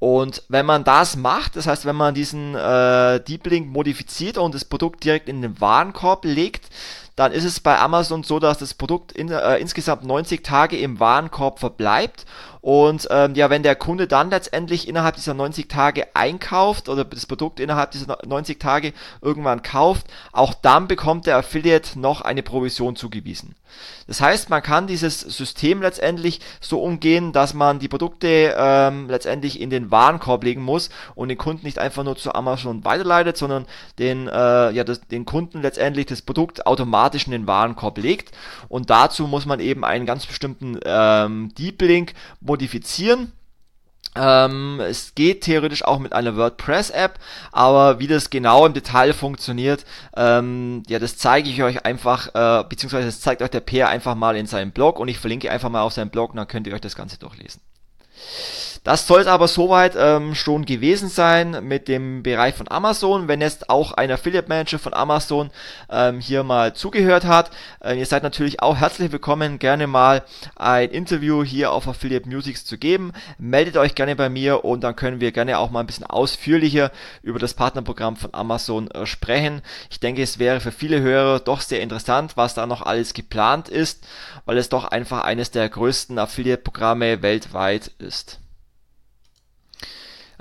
Und 0.01 0.41
wenn 0.49 0.65
man 0.65 0.83
das 0.83 1.15
macht, 1.15 1.55
das 1.55 1.67
heißt, 1.67 1.85
wenn 1.85 1.95
man 1.95 2.15
diesen 2.15 2.55
äh, 2.55 3.19
Deep 3.19 3.45
Link 3.45 3.67
modifiziert 3.67 4.39
und 4.39 4.55
das 4.55 4.65
Produkt 4.65 5.03
direkt 5.03 5.29
in 5.29 5.43
den 5.43 5.61
Warenkorb 5.61 6.25
legt, 6.25 6.69
dann 7.15 7.31
ist 7.31 7.43
es 7.43 7.59
bei 7.59 7.77
Amazon 7.77 8.23
so, 8.23 8.39
dass 8.39 8.57
das 8.57 8.73
Produkt 8.73 9.11
in, 9.11 9.29
äh, 9.29 9.57
insgesamt 9.59 10.03
90 10.03 10.43
Tage 10.43 10.75
im 10.79 10.99
Warenkorb 10.99 11.59
verbleibt 11.59 12.25
und 12.61 13.07
ähm, 13.09 13.33
ja, 13.33 13.49
wenn 13.49 13.63
der 13.63 13.75
Kunde 13.75 14.07
dann 14.07 14.29
letztendlich 14.29 14.87
innerhalb 14.87 15.15
dieser 15.15 15.33
90 15.33 15.67
Tage 15.67 16.07
einkauft 16.15 16.89
oder 16.89 17.03
das 17.03 17.25
Produkt 17.25 17.59
innerhalb 17.59 17.91
dieser 17.91 18.19
90 18.25 18.59
Tage 18.59 18.93
irgendwann 19.21 19.63
kauft, 19.63 20.05
auch 20.31 20.53
dann 20.53 20.87
bekommt 20.87 21.25
der 21.25 21.37
Affiliate 21.37 21.99
noch 21.99 22.21
eine 22.21 22.43
Provision 22.43 22.95
zugewiesen. 22.95 23.55
Das 24.07 24.21
heißt, 24.21 24.49
man 24.49 24.61
kann 24.61 24.87
dieses 24.87 25.21
System 25.21 25.81
letztendlich 25.81 26.41
so 26.59 26.81
umgehen, 26.81 27.31
dass 27.31 27.53
man 27.53 27.79
die 27.79 27.87
Produkte 27.87 28.55
ähm, 28.57 29.09
letztendlich 29.09 29.61
in 29.61 29.69
den 29.69 29.91
Warenkorb 29.91 30.43
legen 30.43 30.61
muss 30.61 30.89
und 31.15 31.29
den 31.29 31.37
Kunden 31.37 31.65
nicht 31.65 31.79
einfach 31.79 32.03
nur 32.03 32.17
zu 32.17 32.33
Amazon 32.35 32.83
weiterleitet, 32.83 33.37
sondern 33.37 33.65
den, 33.99 34.27
äh, 34.27 34.71
ja, 34.71 34.83
das, 34.83 35.01
den 35.01 35.25
Kunden 35.25 35.61
letztendlich 35.61 36.07
das 36.07 36.21
Produkt 36.21 36.65
automatisch 36.65 37.25
in 37.25 37.31
den 37.31 37.47
Warenkorb 37.47 37.97
legt. 37.97 38.31
Und 38.67 38.89
dazu 38.89 39.27
muss 39.27 39.45
man 39.45 39.59
eben 39.59 39.85
einen 39.85 40.05
ganz 40.05 40.25
bestimmten 40.25 40.79
ähm, 40.83 41.53
Deep 41.57 41.81
Link 41.81 42.13
modifizieren. 42.51 43.31
Ähm, 44.13 44.81
es 44.81 45.15
geht 45.15 45.41
theoretisch 45.41 45.85
auch 45.85 45.99
mit 45.99 46.11
einer 46.11 46.35
WordPress-App, 46.35 47.17
aber 47.53 47.99
wie 47.99 48.07
das 48.07 48.29
genau 48.29 48.65
im 48.65 48.73
Detail 48.73 49.13
funktioniert, 49.13 49.85
ähm, 50.17 50.83
ja, 50.89 50.99
das 50.99 51.15
zeige 51.15 51.49
ich 51.49 51.63
euch 51.63 51.85
einfach, 51.85 52.27
äh, 52.35 52.65
beziehungsweise 52.67 53.05
das 53.05 53.21
zeigt 53.21 53.41
euch 53.41 53.51
der 53.51 53.61
Peer 53.61 53.87
einfach 53.87 54.15
mal 54.15 54.35
in 54.35 54.47
seinem 54.47 54.71
Blog 54.71 54.99
und 54.99 55.07
ich 55.07 55.17
verlinke 55.17 55.49
einfach 55.49 55.69
mal 55.69 55.83
auf 55.83 55.93
seinem 55.93 56.09
Blog 56.09 56.31
und 56.31 56.37
dann 56.37 56.47
könnt 56.49 56.67
ihr 56.67 56.73
euch 56.73 56.81
das 56.81 56.97
Ganze 56.97 57.17
durchlesen. 57.19 57.61
Das 58.83 59.05
soll 59.05 59.21
es 59.21 59.27
aber 59.27 59.47
soweit 59.47 59.93
ähm, 59.95 60.33
schon 60.33 60.65
gewesen 60.65 61.07
sein 61.07 61.63
mit 61.67 61.87
dem 61.87 62.23
Bereich 62.23 62.55
von 62.55 62.67
Amazon. 62.67 63.27
Wenn 63.27 63.39
jetzt 63.39 63.69
auch 63.69 63.91
ein 63.91 64.09
Affiliate 64.09 64.49
Manager 64.49 64.79
von 64.79 64.95
Amazon 64.95 65.51
ähm, 65.91 66.19
hier 66.19 66.41
mal 66.41 66.73
zugehört 66.73 67.25
hat, 67.25 67.51
äh, 67.83 67.99
ihr 67.99 68.07
seid 68.07 68.23
natürlich 68.23 68.59
auch 68.63 68.77
herzlich 68.77 69.11
willkommen, 69.11 69.59
gerne 69.59 69.85
mal 69.85 70.23
ein 70.55 70.89
Interview 70.89 71.43
hier 71.43 71.71
auf 71.71 71.87
Affiliate 71.87 72.27
Musics 72.27 72.65
zu 72.65 72.79
geben. 72.79 73.13
Meldet 73.37 73.77
euch 73.77 73.93
gerne 73.93 74.15
bei 74.15 74.29
mir 74.29 74.65
und 74.65 74.83
dann 74.83 74.95
können 74.95 75.21
wir 75.21 75.31
gerne 75.31 75.59
auch 75.59 75.69
mal 75.69 75.81
ein 75.81 75.85
bisschen 75.87 76.07
ausführlicher 76.07 76.91
über 77.21 77.37
das 77.37 77.53
Partnerprogramm 77.53 78.15
von 78.15 78.33
Amazon 78.33 78.89
äh, 78.89 79.05
sprechen. 79.05 79.61
Ich 79.91 79.99
denke, 79.99 80.23
es 80.23 80.39
wäre 80.39 80.59
für 80.59 80.71
viele 80.71 81.01
Hörer 81.01 81.39
doch 81.39 81.61
sehr 81.61 81.81
interessant, 81.81 82.35
was 82.35 82.55
da 82.55 82.65
noch 82.65 82.81
alles 82.81 83.13
geplant 83.13 83.69
ist, 83.69 84.03
weil 84.45 84.57
es 84.57 84.69
doch 84.69 84.85
einfach 84.85 85.23
eines 85.23 85.51
der 85.51 85.69
größten 85.69 86.17
Affiliate-Programme 86.17 87.21
weltweit 87.21 87.91
ist. 87.99 88.40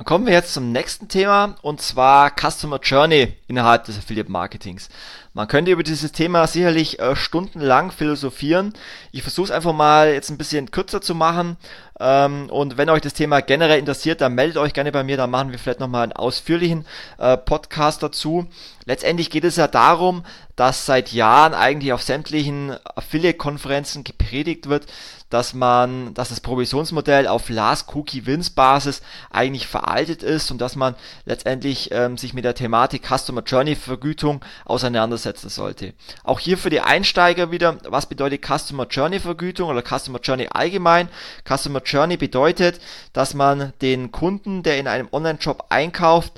Dann 0.00 0.06
kommen 0.06 0.24
wir 0.24 0.32
jetzt 0.32 0.54
zum 0.54 0.72
nächsten 0.72 1.08
Thema 1.08 1.56
und 1.60 1.82
zwar 1.82 2.30
Customer 2.30 2.80
Journey 2.82 3.34
innerhalb 3.48 3.84
des 3.84 3.98
Affiliate 3.98 4.32
Marketings. 4.32 4.88
Man 5.34 5.46
könnte 5.46 5.72
über 5.72 5.82
dieses 5.82 6.10
Thema 6.12 6.46
sicherlich 6.46 6.98
äh, 7.00 7.14
stundenlang 7.14 7.90
philosophieren. 7.90 8.72
Ich 9.12 9.20
versuche 9.20 9.44
es 9.44 9.50
einfach 9.50 9.74
mal 9.74 10.10
jetzt 10.10 10.30
ein 10.30 10.38
bisschen 10.38 10.70
kürzer 10.70 11.02
zu 11.02 11.14
machen. 11.14 11.58
Ähm, 12.00 12.48
und 12.48 12.78
wenn 12.78 12.88
euch 12.88 13.02
das 13.02 13.12
Thema 13.12 13.42
generell 13.42 13.78
interessiert, 13.78 14.22
dann 14.22 14.34
meldet 14.34 14.56
euch 14.56 14.72
gerne 14.72 14.90
bei 14.90 15.04
mir, 15.04 15.18
dann 15.18 15.28
machen 15.28 15.52
wir 15.52 15.58
vielleicht 15.58 15.80
nochmal 15.80 16.04
einen 16.04 16.14
ausführlichen 16.14 16.86
äh, 17.18 17.36
Podcast 17.36 18.02
dazu. 18.02 18.46
Letztendlich 18.86 19.28
geht 19.28 19.44
es 19.44 19.56
ja 19.56 19.68
darum, 19.68 20.24
dass 20.56 20.86
seit 20.86 21.12
Jahren 21.12 21.52
eigentlich 21.52 21.92
auf 21.92 22.02
sämtlichen 22.02 22.74
Affiliate-Konferenzen 22.96 24.02
gepredigt 24.02 24.70
wird, 24.70 24.86
dass 25.30 25.54
man, 25.54 26.12
dass 26.14 26.28
das 26.28 26.40
Provisionsmodell 26.40 27.26
auf 27.26 27.48
Last 27.48 27.94
Cookie 27.94 28.26
Wins 28.26 28.50
Basis 28.50 29.00
eigentlich 29.30 29.66
veraltet 29.66 30.22
ist 30.22 30.50
und 30.50 30.58
dass 30.60 30.76
man 30.76 30.96
letztendlich 31.24 31.90
ähm, 31.92 32.18
sich 32.18 32.34
mit 32.34 32.44
der 32.44 32.54
Thematik 32.54 33.06
Customer 33.06 33.42
Journey 33.42 33.76
Vergütung 33.76 34.44
auseinandersetzen 34.64 35.48
sollte. 35.48 35.94
Auch 36.24 36.40
hier 36.40 36.58
für 36.58 36.70
die 36.70 36.80
Einsteiger 36.80 37.50
wieder, 37.50 37.78
was 37.84 38.06
bedeutet 38.06 38.44
Customer 38.44 38.86
Journey 38.86 39.20
Vergütung 39.20 39.70
oder 39.70 39.82
Customer 39.82 40.20
Journey 40.20 40.48
allgemein? 40.50 41.08
Customer 41.48 41.80
Journey 41.82 42.16
bedeutet, 42.16 42.80
dass 43.12 43.34
man 43.34 43.72
den 43.80 44.10
Kunden, 44.10 44.62
der 44.62 44.78
in 44.78 44.88
einem 44.88 45.08
Online-Shop 45.12 45.66
einkauft, 45.70 46.32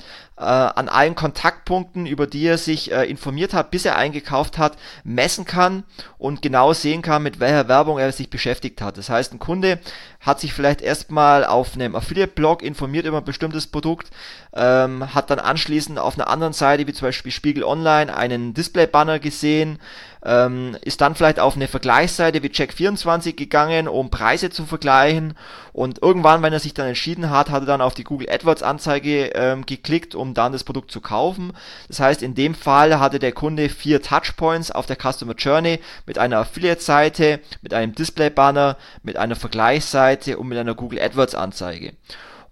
an 0.44 0.88
allen 0.88 1.14
Kontaktpunkten, 1.14 2.06
über 2.06 2.26
die 2.26 2.44
er 2.44 2.58
sich 2.58 2.92
äh, 2.92 3.04
informiert 3.04 3.54
hat, 3.54 3.70
bis 3.70 3.84
er 3.84 3.96
eingekauft 3.96 4.58
hat, 4.58 4.76
messen 5.04 5.44
kann 5.44 5.84
und 6.18 6.42
genau 6.42 6.72
sehen 6.72 7.02
kann, 7.02 7.22
mit 7.22 7.40
welcher 7.40 7.68
Werbung 7.68 7.98
er 7.98 8.12
sich 8.12 8.30
beschäftigt 8.30 8.80
hat. 8.80 8.98
Das 8.98 9.08
heißt, 9.08 9.32
ein 9.32 9.38
Kunde 9.38 9.78
hat 10.20 10.40
sich 10.40 10.52
vielleicht 10.52 10.80
erstmal 10.80 11.44
auf 11.44 11.74
einem 11.74 11.96
Affiliate-Blog 11.96 12.62
informiert 12.62 13.06
über 13.06 13.18
ein 13.18 13.24
bestimmtes 13.24 13.66
Produkt, 13.66 14.10
ähm, 14.54 15.14
hat 15.14 15.30
dann 15.30 15.38
anschließend 15.38 15.98
auf 15.98 16.18
einer 16.18 16.28
anderen 16.28 16.52
Seite, 16.52 16.86
wie 16.86 16.92
zum 16.92 17.08
Beispiel 17.08 17.32
Spiegel 17.32 17.64
Online, 17.64 18.16
einen 18.16 18.54
Display-Banner 18.54 19.18
gesehen, 19.18 19.78
ähm, 20.24 20.76
ist 20.82 21.00
dann 21.00 21.14
vielleicht 21.14 21.40
auf 21.40 21.56
eine 21.56 21.68
Vergleichsseite 21.68 22.42
wie 22.42 22.48
Check24 22.48 23.34
gegangen, 23.34 23.88
um 23.88 24.10
Preise 24.10 24.50
zu 24.50 24.64
vergleichen 24.64 25.34
und 25.72 26.02
irgendwann, 26.02 26.42
wenn 26.42 26.52
er 26.52 26.60
sich 26.60 26.74
dann 26.74 26.86
entschieden 26.86 27.30
hat, 27.30 27.50
hat 27.50 27.62
er 27.62 27.66
dann 27.66 27.80
auf 27.80 27.94
die 27.94 28.04
Google 28.04 28.28
AdWords 28.30 28.62
Anzeige 28.62 29.30
ähm, 29.34 29.64
geklickt, 29.64 30.14
um 30.14 30.34
dann 30.34 30.52
das 30.52 30.64
Produkt 30.64 30.90
zu 30.90 31.00
kaufen. 31.00 31.54
Das 31.88 31.98
heißt, 31.98 32.22
in 32.22 32.34
dem 32.34 32.54
Fall 32.54 33.00
hatte 33.00 33.18
der 33.18 33.32
Kunde 33.32 33.68
vier 33.68 34.02
Touchpoints 34.02 34.70
auf 34.70 34.86
der 34.86 34.96
Customer 34.96 35.34
Journey 35.34 35.80
mit 36.06 36.18
einer 36.18 36.38
Affiliate-Seite, 36.38 37.40
mit 37.62 37.72
einem 37.72 37.94
Display-Banner, 37.94 38.76
mit 39.02 39.16
einer 39.16 39.36
Vergleichsseite 39.36 40.38
und 40.38 40.48
mit 40.48 40.58
einer 40.58 40.74
Google 40.74 41.00
AdWords 41.00 41.34
Anzeige. 41.34 41.94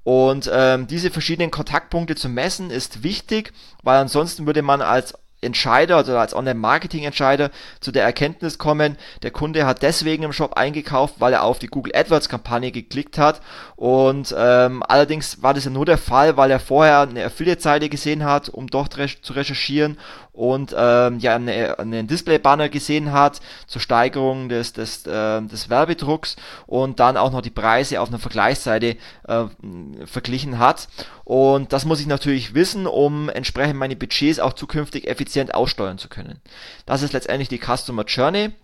Und 0.02 0.50
ähm, 0.52 0.86
diese 0.86 1.10
verschiedenen 1.10 1.50
Kontaktpunkte 1.50 2.16
zu 2.16 2.30
messen 2.30 2.70
ist 2.70 3.02
wichtig, 3.02 3.52
weil 3.82 3.98
ansonsten 3.98 4.46
würde 4.46 4.62
man 4.62 4.80
als 4.80 5.14
Entscheider, 5.40 5.96
also 5.96 6.16
als 6.16 6.34
Online-Marketing-Entscheider 6.34 7.50
zu 7.80 7.92
der 7.92 8.04
Erkenntnis 8.04 8.58
kommen, 8.58 8.96
der 9.22 9.30
Kunde 9.30 9.66
hat 9.66 9.82
deswegen 9.82 10.22
im 10.22 10.32
Shop 10.32 10.54
eingekauft, 10.54 11.14
weil 11.18 11.32
er 11.32 11.44
auf 11.44 11.58
die 11.58 11.68
Google 11.68 11.94
AdWords-Kampagne 11.94 12.72
geklickt 12.72 13.18
hat. 13.18 13.40
Und 13.76 14.34
ähm, 14.36 14.82
allerdings 14.86 15.42
war 15.42 15.54
das 15.54 15.64
ja 15.64 15.70
nur 15.70 15.86
der 15.86 15.98
Fall, 15.98 16.36
weil 16.36 16.50
er 16.50 16.60
vorher 16.60 17.00
eine 17.00 17.24
Affiliate-Seite 17.24 17.88
gesehen 17.88 18.24
hat, 18.24 18.48
um 18.48 18.66
dort 18.66 18.96
zu 19.22 19.32
recherchieren 19.32 19.98
und 20.40 20.74
ähm, 20.74 21.18
ja 21.18 21.34
eine, 21.34 21.78
einen 21.78 22.06
Display-Banner 22.06 22.70
gesehen 22.70 23.12
hat 23.12 23.42
zur 23.66 23.82
Steigerung 23.82 24.48
des, 24.48 24.72
des, 24.72 25.06
äh, 25.06 25.42
des 25.42 25.68
Werbedrucks 25.68 26.36
und 26.66 26.98
dann 26.98 27.18
auch 27.18 27.30
noch 27.30 27.42
die 27.42 27.50
Preise 27.50 28.00
auf 28.00 28.08
einer 28.08 28.18
Vergleichsseite 28.18 28.96
äh, 29.28 29.44
verglichen 30.06 30.58
hat. 30.58 30.88
Und 31.24 31.74
das 31.74 31.84
muss 31.84 32.00
ich 32.00 32.06
natürlich 32.06 32.54
wissen, 32.54 32.86
um 32.86 33.28
entsprechend 33.28 33.78
meine 33.78 33.96
Budgets 33.96 34.40
auch 34.40 34.54
zukünftig 34.54 35.06
effizient 35.06 35.54
aussteuern 35.54 35.98
zu 35.98 36.08
können. 36.08 36.40
Das 36.86 37.02
ist 37.02 37.12
letztendlich 37.12 37.50
die 37.50 37.60
Customer 37.60 38.04
Journey. 38.04 38.54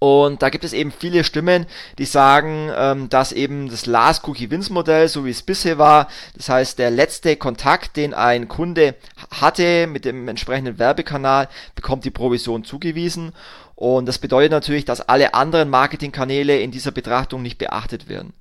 Und 0.00 0.42
da 0.42 0.50
gibt 0.50 0.62
es 0.62 0.72
eben 0.72 0.92
viele 0.92 1.24
Stimmen, 1.24 1.66
die 1.98 2.04
sagen, 2.04 2.70
ähm, 2.76 3.08
dass 3.08 3.32
eben 3.32 3.68
das 3.68 3.86
Last 3.86 4.26
Cookie 4.28 4.50
Wins 4.50 4.70
Modell, 4.70 5.08
so 5.08 5.24
wie 5.24 5.30
es 5.30 5.42
bisher 5.42 5.78
war, 5.78 6.06
das 6.36 6.48
heißt 6.48 6.78
der 6.78 6.90
letzte 6.90 7.36
Kontakt, 7.36 7.96
den 7.96 8.14
ein 8.14 8.46
Kunde 8.46 8.94
hatte 9.30 9.86
mit 9.86 10.04
dem 10.04 10.28
entsprechenden 10.28 10.78
Werbekanal, 10.78 11.48
bekommt 11.74 12.04
die 12.04 12.10
Provision 12.10 12.64
zugewiesen. 12.64 13.32
Und 13.74 14.06
das 14.06 14.18
bedeutet 14.18 14.50
natürlich, 14.50 14.84
dass 14.84 15.00
alle 15.00 15.34
anderen 15.34 15.70
Marketingkanäle 15.70 16.60
in 16.60 16.70
dieser 16.70 16.90
Betrachtung 16.90 17.42
nicht 17.42 17.58
beachtet 17.58 18.08
werden. 18.08 18.32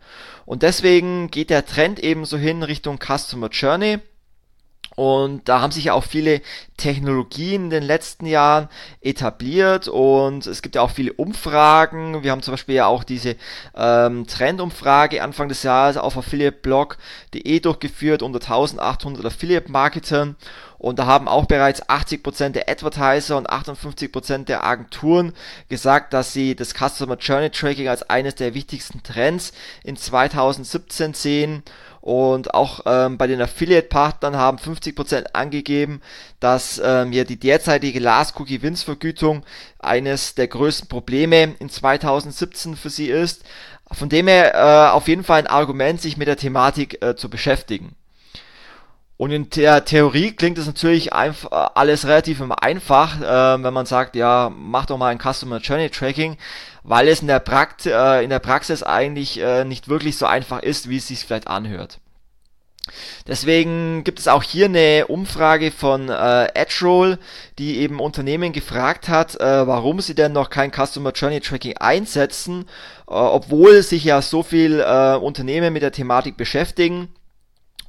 Und 0.46 0.64
deswegen 0.64 1.30
geht 1.30 1.50
der 1.50 1.66
Trend 1.66 2.00
ebenso 2.00 2.38
hin 2.38 2.64
Richtung 2.64 3.00
Customer 3.00 3.50
Journey. 3.50 4.00
Und 4.98 5.48
da 5.48 5.62
haben 5.62 5.72
sich 5.72 5.84
ja 5.84 5.94
auch 5.94 6.04
viele 6.04 6.42
Technologien 6.76 7.66
in 7.66 7.70
den 7.70 7.84
letzten 7.84 8.26
Jahren 8.26 8.68
etabliert 9.00 9.88
und 9.88 10.48
es 10.48 10.64
gibt 10.64 10.74
ja 10.74 10.82
auch 10.82 10.90
viele 10.90 11.14
Umfragen. 11.14 12.24
Wir 12.24 12.32
haben 12.32 12.42
zum 12.42 12.54
Beispiel 12.54 12.74
ja 12.74 12.88
auch 12.88 13.04
diese 13.04 13.36
ähm, 13.76 14.26
Trendumfrage 14.26 15.22
Anfang 15.22 15.50
des 15.50 15.62
Jahres 15.62 15.98
auf 15.98 16.18
affiliateblog.de 16.18 17.60
durchgeführt 17.60 18.24
unter 18.24 18.40
1800 18.40 19.24
Affiliate-Marketern. 19.24 20.36
Und 20.80 20.98
da 20.98 21.06
haben 21.06 21.28
auch 21.28 21.46
bereits 21.46 21.88
80% 21.88 22.50
der 22.50 22.68
Advertiser 22.68 23.38
und 23.38 23.52
58% 23.52 24.46
der 24.46 24.64
Agenturen 24.64 25.34
gesagt, 25.70 26.14
dass 26.14 26.34
sie 26.34 26.56
das 26.56 26.74
Customer 26.74 27.18
Journey 27.18 27.52
Tracking 27.52 27.88
als 27.88 28.10
eines 28.10 28.34
der 28.34 28.56
wichtigsten 28.56 29.04
Trends 29.04 29.54
in 29.84 29.96
2017 29.96 31.14
sehen. 31.14 31.64
Und 32.08 32.54
auch 32.54 32.80
ähm, 32.86 33.18
bei 33.18 33.28
den 33.28 33.42
Affiliate-Partnern 33.42 34.38
haben 34.38 34.60
50% 34.60 35.34
angegeben, 35.34 36.02
dass 36.40 36.82
ähm, 36.82 37.12
ja 37.12 37.26
die 37.26 37.38
derzeitige 37.38 38.00
Last-Cookie-Wins-Vergütung 38.00 39.44
eines 39.78 40.34
der 40.34 40.48
größten 40.48 40.88
Probleme 40.88 41.56
in 41.60 41.70
2017 41.70 42.78
für 42.78 42.90
sie 42.90 43.10
ist. 43.10 43.44
Von 43.92 44.08
dem 44.08 44.30
her 44.30 44.56
äh, 44.56 44.92
auf 44.96 45.10
jeden 45.10 45.26
Fall 45.26 45.40
ein 45.40 45.48
Argument, 45.48 46.00
sich 46.00 46.16
mit 46.16 46.30
der 46.30 46.38
Thematik 46.38 47.04
äh, 47.04 47.18
zu 47.18 47.30
beschäftigen. 47.30 47.94
Und 49.18 49.32
in 49.32 49.50
der 49.50 49.84
Theorie 49.84 50.32
klingt 50.32 50.60
es 50.60 50.68
natürlich 50.68 51.12
äh, 51.12 51.34
alles 51.52 52.06
relativ 52.06 52.40
einfach, 52.62 53.20
äh, 53.20 53.64
wenn 53.64 53.74
man 53.74 53.88
sagt, 53.88 54.16
ja, 54.16 54.52
mach 54.56 54.86
doch 54.86 54.98
mal 54.98 55.08
ein 55.08 55.20
Customer 55.20 55.58
Journey 55.58 55.90
Tracking, 55.90 56.38
weil 56.84 57.08
es 57.08 57.22
in 57.22 57.28
der, 57.28 57.40
Prakt 57.40 57.88
äh, 57.88 58.22
in 58.22 58.30
der 58.30 58.40
Praxis 58.40 58.84
eigentlich 58.84 59.40
äh, 59.40 59.66
nicht 59.66 59.88
wirklich 59.88 60.18
so 60.18 60.28
einfach 60.28 60.62
ist, 60.62 60.88
wie 60.88 60.98
es 60.98 61.08
sich 61.08 61.26
vielleicht 61.26 61.48
anhört. 61.48 62.00
Deswegen 63.28 64.04
gibt 64.04 64.20
es 64.20 64.28
auch 64.28 64.44
hier 64.44 64.66
eine 64.66 65.08
Umfrage 65.08 65.72
von 65.72 66.10
äh, 66.10 66.48
EdgeRoll, 66.54 67.18
die 67.60 67.80
eben 67.80 68.00
Unternehmen 68.00 68.54
gefragt 68.54 69.10
hat, 69.10 69.36
äh, 69.36 69.68
warum 69.68 70.00
sie 70.00 70.16
denn 70.16 70.32
noch 70.32 70.50
kein 70.50 70.72
Customer 70.72 71.12
Journey 71.12 71.42
Tracking 71.42 71.76
einsetzen, 71.78 72.66
äh, 73.08 73.14
obwohl 73.14 73.82
sich 73.84 74.04
ja 74.04 74.22
so 74.22 74.44
viel 74.44 74.80
äh, 74.80 75.16
Unternehmen 75.16 75.74
mit 75.74 75.82
der 75.82 75.92
Thematik 75.92 76.38
beschäftigen. 76.38 77.10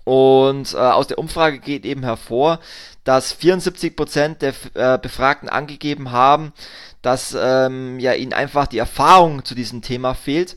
Und 0.08 0.72
äh, 0.72 0.78
aus 0.78 1.06
der 1.06 1.18
Umfrage 1.18 1.58
geht 1.58 1.84
eben 1.84 2.02
hervor, 2.02 2.60
dass 3.04 3.38
74% 3.38 4.38
der 4.38 4.54
äh, 4.72 4.96
Befragten 4.96 5.50
angegeben 5.50 6.12
haben, 6.12 6.54
dass 7.02 7.36
ähm, 7.38 8.00
ja 8.00 8.14
ihnen 8.14 8.32
einfach 8.32 8.68
die 8.68 8.78
Erfahrung 8.78 9.44
zu 9.44 9.54
diesem 9.54 9.82
Thema 9.82 10.14
fehlt. 10.14 10.56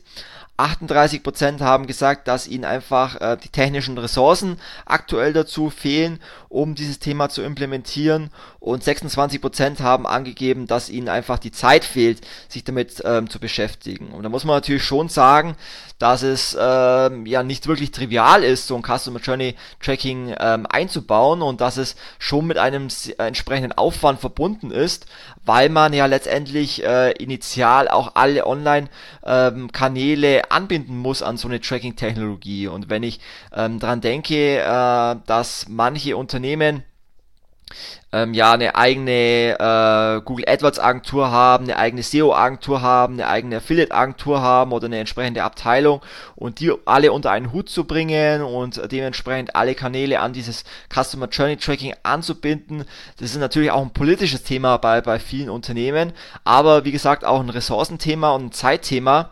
38% 0.62 1.60
haben 1.60 1.86
gesagt, 1.86 2.28
dass 2.28 2.48
ihnen 2.48 2.64
einfach 2.64 3.20
äh, 3.20 3.36
die 3.36 3.48
technischen 3.48 3.98
Ressourcen 3.98 4.58
aktuell 4.86 5.32
dazu 5.32 5.70
fehlen, 5.70 6.20
um 6.48 6.74
dieses 6.74 6.98
Thema 6.98 7.28
zu 7.28 7.42
implementieren. 7.42 8.30
Und 8.60 8.84
26% 8.84 9.80
haben 9.80 10.06
angegeben, 10.06 10.66
dass 10.66 10.88
ihnen 10.88 11.08
einfach 11.08 11.38
die 11.38 11.52
Zeit 11.52 11.84
fehlt, 11.84 12.20
sich 12.48 12.64
damit 12.64 13.02
ähm, 13.04 13.28
zu 13.28 13.40
beschäftigen. 13.40 14.12
Und 14.12 14.22
da 14.22 14.28
muss 14.28 14.44
man 14.44 14.56
natürlich 14.56 14.84
schon 14.84 15.08
sagen, 15.08 15.56
dass 15.98 16.22
es 16.22 16.56
ähm, 16.58 17.26
ja 17.26 17.42
nicht 17.42 17.66
wirklich 17.66 17.92
trivial 17.92 18.42
ist, 18.42 18.66
so 18.66 18.76
ein 18.76 18.82
Customer 18.82 19.20
Journey 19.20 19.54
Tracking 19.80 20.34
ähm, 20.38 20.66
einzubauen 20.68 21.42
und 21.42 21.60
dass 21.60 21.76
es 21.76 21.96
schon 22.18 22.46
mit 22.46 22.58
einem 22.58 22.88
entsprechenden 23.18 23.72
Aufwand 23.72 24.20
verbunden 24.20 24.70
ist, 24.70 25.06
weil 25.44 25.68
man 25.68 25.92
ja 25.92 26.06
letztendlich 26.06 26.84
äh, 26.84 27.12
initial 27.12 27.88
auch 27.88 28.12
alle 28.14 28.46
Online-Kanäle 28.46 30.36
ähm, 30.36 30.42
anbinden 30.48 30.96
muss 30.96 31.22
an 31.22 31.36
so 31.36 31.48
eine 31.48 31.60
Tracking-Technologie. 31.60 32.68
Und 32.68 32.90
wenn 32.90 33.02
ich 33.02 33.20
ähm, 33.54 33.78
dran 33.78 34.00
denke, 34.00 34.58
äh, 34.58 35.16
dass 35.26 35.66
manche 35.68 36.16
Unternehmen 36.16 36.84
ähm, 38.12 38.34
ja 38.34 38.52
eine 38.52 38.74
eigene 38.74 39.56
äh, 39.58 40.20
Google 40.24 40.44
AdWords 40.48 40.78
Agentur 40.78 41.30
haben, 41.30 41.64
eine 41.64 41.76
eigene 41.76 42.02
SEO 42.02 42.34
Agentur 42.34 42.82
haben, 42.82 43.14
eine 43.14 43.26
eigene 43.26 43.56
Affiliate 43.56 43.92
Agentur 43.92 44.42
haben 44.42 44.72
oder 44.72 44.86
eine 44.86 44.98
entsprechende 44.98 45.42
Abteilung 45.42 46.02
und 46.36 46.60
die 46.60 46.72
alle 46.84 47.12
unter 47.12 47.30
einen 47.30 47.52
Hut 47.52 47.68
zu 47.68 47.84
bringen 47.84 48.42
und 48.42 48.80
dementsprechend 48.92 49.56
alle 49.56 49.74
Kanäle 49.74 50.20
an 50.20 50.32
dieses 50.32 50.64
Customer 50.92 51.28
Journey 51.28 51.56
Tracking 51.56 51.94
anzubinden. 52.02 52.84
Das 53.18 53.30
ist 53.30 53.38
natürlich 53.38 53.70
auch 53.70 53.82
ein 53.82 53.92
politisches 53.92 54.42
Thema 54.42 54.76
bei, 54.76 55.00
bei 55.00 55.18
vielen 55.18 55.50
Unternehmen, 55.50 56.12
aber 56.44 56.84
wie 56.84 56.92
gesagt 56.92 57.24
auch 57.24 57.40
ein 57.40 57.50
Ressourcenthema 57.50 58.32
und 58.32 58.46
ein 58.46 58.52
Zeitthema 58.52 59.30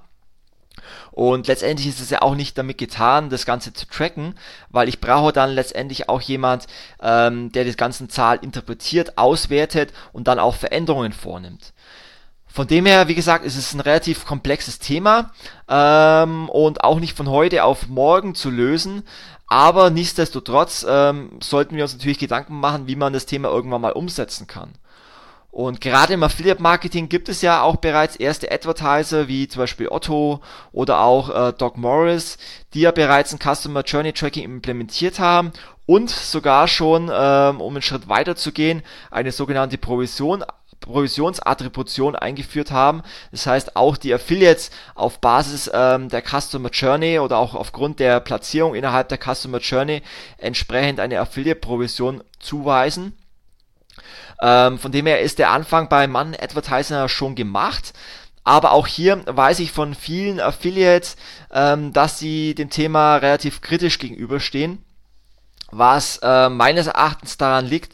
und 1.13 1.47
letztendlich 1.47 1.89
ist 1.89 2.01
es 2.01 2.11
ja 2.11 2.23
auch 2.23 2.35
nicht 2.35 2.57
damit 2.57 2.79
getan, 2.79 3.31
das 3.31 3.47
Ganze 3.47 3.73
zu 3.73 3.87
tracken, 3.87 4.35
weil 4.71 4.89
ich 4.89 5.01
brauche 5.01 5.33
dann 5.33 5.51
letztendlich 5.51 6.09
auch 6.09 6.21
jemand, 6.21 6.67
ähm, 7.03 7.53
der 7.53 7.65
die 7.65 7.77
ganzen 7.77 8.09
Zahl 8.09 8.39
interpretiert, 8.43 9.19
auswertet 9.19 9.93
und 10.13 10.29
dann 10.29 10.39
auch 10.39 10.55
Veränderungen 10.55 11.13
vornimmt. 11.13 11.73
Von 12.53 12.67
dem 12.67 12.85
her, 12.87 13.07
wie 13.07 13.15
gesagt, 13.15 13.45
ist 13.45 13.57
es 13.57 13.75
ein 13.75 13.81
relativ 13.81 14.27
komplexes 14.27 14.81
Thema 14.81 15.31
ähm, 15.69 16.49
und 16.49 16.83
auch 16.83 16.99
nicht 16.99 17.17
von 17.17 17.29
heute 17.29 17.63
auf 17.63 17.87
morgen 17.87 18.35
zu 18.35 18.51
lösen. 18.51 19.05
Aber 19.47 19.91
nichtsdestotrotz 19.91 20.85
ähm, 20.89 21.39
sollten 21.41 21.77
wir 21.77 21.85
uns 21.85 21.93
natürlich 21.93 22.19
Gedanken 22.19 22.59
machen, 22.59 22.87
wie 22.87 22.97
man 22.97 23.13
das 23.13 23.27
Thema 23.27 23.49
irgendwann 23.49 23.81
mal 23.81 23.93
umsetzen 23.93 24.47
kann. 24.47 24.73
Und 25.51 25.81
gerade 25.81 26.15
im 26.15 26.23
Affiliate 26.23 26.63
Marketing 26.63 27.09
gibt 27.09 27.29
es 27.29 27.43
ja 27.43 27.63
auch 27.63 27.77
bereits 27.77 28.15
erste 28.17 28.51
Advertiser 28.53 29.27
wie 29.27 29.49
zum 29.49 29.61
Beispiel 29.61 29.89
Otto 29.89 30.41
oder 30.73 31.01
auch 31.01 31.49
äh, 31.49 31.53
Doc 31.53 31.77
Morris, 31.77 32.39
die 32.73 32.83
ja 32.83 32.93
bereits 32.93 33.33
ein 33.33 33.41
Customer 33.41 33.83
Journey 33.83 34.13
Tracking 34.13 34.45
implementiert 34.45 35.19
haben 35.19 35.53
und 35.87 36.09
sogar 36.09 36.69
schon, 36.69 37.11
ähm, 37.13 37.61
um 37.61 37.75
einen 37.75 37.83
Schritt 37.83 38.09
weiter 38.09 38.37
zu 38.37 38.53
gehen, 38.53 38.83
eine 39.11 39.33
sogenannte 39.33 39.77
Provision 39.77 40.45
Provisionsattribution 40.81 42.17
eingeführt 42.17 42.71
haben. 42.71 43.03
Das 43.33 43.47
heißt, 43.47 43.77
auch 43.77 43.99
die 43.99 44.15
Affiliates 44.15 44.71
auf 44.95 45.21
Basis 45.21 45.71
ähm, 45.75 46.09
der 46.09 46.23
Customer 46.23 46.71
Journey 46.71 47.19
oder 47.19 47.37
auch 47.37 47.55
aufgrund 47.55 48.01
der 48.01 48.21
Platzierung 48.21 48.75
innerhalb 48.75 49.11
der 49.11 49.19
Customer 49.19 49.59
Journey 49.59 50.03
entsprechend 50.39 50.99
eine 50.99 51.21
Affiliate-Provision 51.21 52.25
zuweisen. 52.39 53.15
Ähm, 54.41 54.79
von 54.79 54.93
dem 54.93 55.07
her 55.07 55.21
ist 55.21 55.39
der 55.39 55.51
Anfang 55.51 55.89
bei 55.89 56.07
Mann 56.07 56.35
Advertiser 56.35 57.09
schon 57.09 57.35
gemacht. 57.35 57.93
Aber 58.45 58.73
auch 58.73 58.87
hier 58.87 59.23
weiß 59.27 59.61
ich 59.61 59.71
von 59.71 59.95
vielen 59.95 60.41
Affiliates, 60.41 61.17
ähm, 61.53 61.93
dass 61.93 62.19
sie 62.19 62.55
dem 62.55 62.71
Thema 62.71 63.17
relativ 63.17 63.61
kritisch 63.61 63.99
gegenüberstehen. 63.99 64.85
Was 65.71 66.19
äh, 66.23 66.49
meines 66.49 66.87
Erachtens 66.89 67.37
daran 67.37 67.67
liegt, 67.67 67.93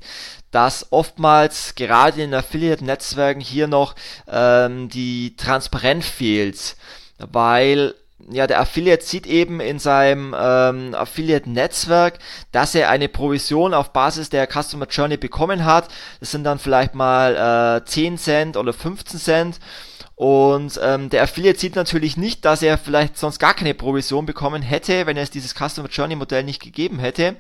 dass 0.50 0.90
oftmals 0.92 1.74
gerade 1.74 2.22
in 2.22 2.32
Affiliate-Netzwerken 2.32 3.40
hier 3.40 3.66
noch 3.66 3.94
ähm, 4.28 4.88
die 4.88 5.36
Transparenz 5.36 6.06
fehlt. 6.06 6.76
Weil 7.18 7.94
ja, 8.30 8.46
der 8.46 8.60
Affiliate 8.60 9.04
sieht 9.04 9.26
eben 9.26 9.60
in 9.60 9.78
seinem 9.78 10.34
ähm, 10.38 10.94
Affiliate-Netzwerk, 10.94 12.18
dass 12.52 12.74
er 12.74 12.90
eine 12.90 13.08
Provision 13.08 13.74
auf 13.74 13.92
Basis 13.92 14.30
der 14.30 14.48
Customer 14.48 14.86
Journey 14.86 15.16
bekommen 15.16 15.64
hat. 15.64 15.88
Das 16.20 16.32
sind 16.32 16.44
dann 16.44 16.58
vielleicht 16.58 16.94
mal 16.94 17.82
äh, 17.82 17.84
10 17.84 18.18
Cent 18.18 18.56
oder 18.56 18.72
15 18.72 19.20
Cent. 19.20 19.60
Und 20.16 20.80
ähm, 20.82 21.10
der 21.10 21.22
Affiliate 21.22 21.58
sieht 21.58 21.76
natürlich 21.76 22.16
nicht, 22.16 22.44
dass 22.46 22.62
er 22.62 22.78
vielleicht 22.78 23.18
sonst 23.18 23.38
gar 23.38 23.52
keine 23.52 23.74
Provision 23.74 24.24
bekommen 24.24 24.62
hätte, 24.62 25.06
wenn 25.06 25.18
es 25.18 25.30
dieses 25.30 25.54
Customer 25.54 25.88
Journey 25.90 26.16
Modell 26.16 26.42
nicht 26.42 26.62
gegeben 26.62 26.98
hätte. 26.98 27.36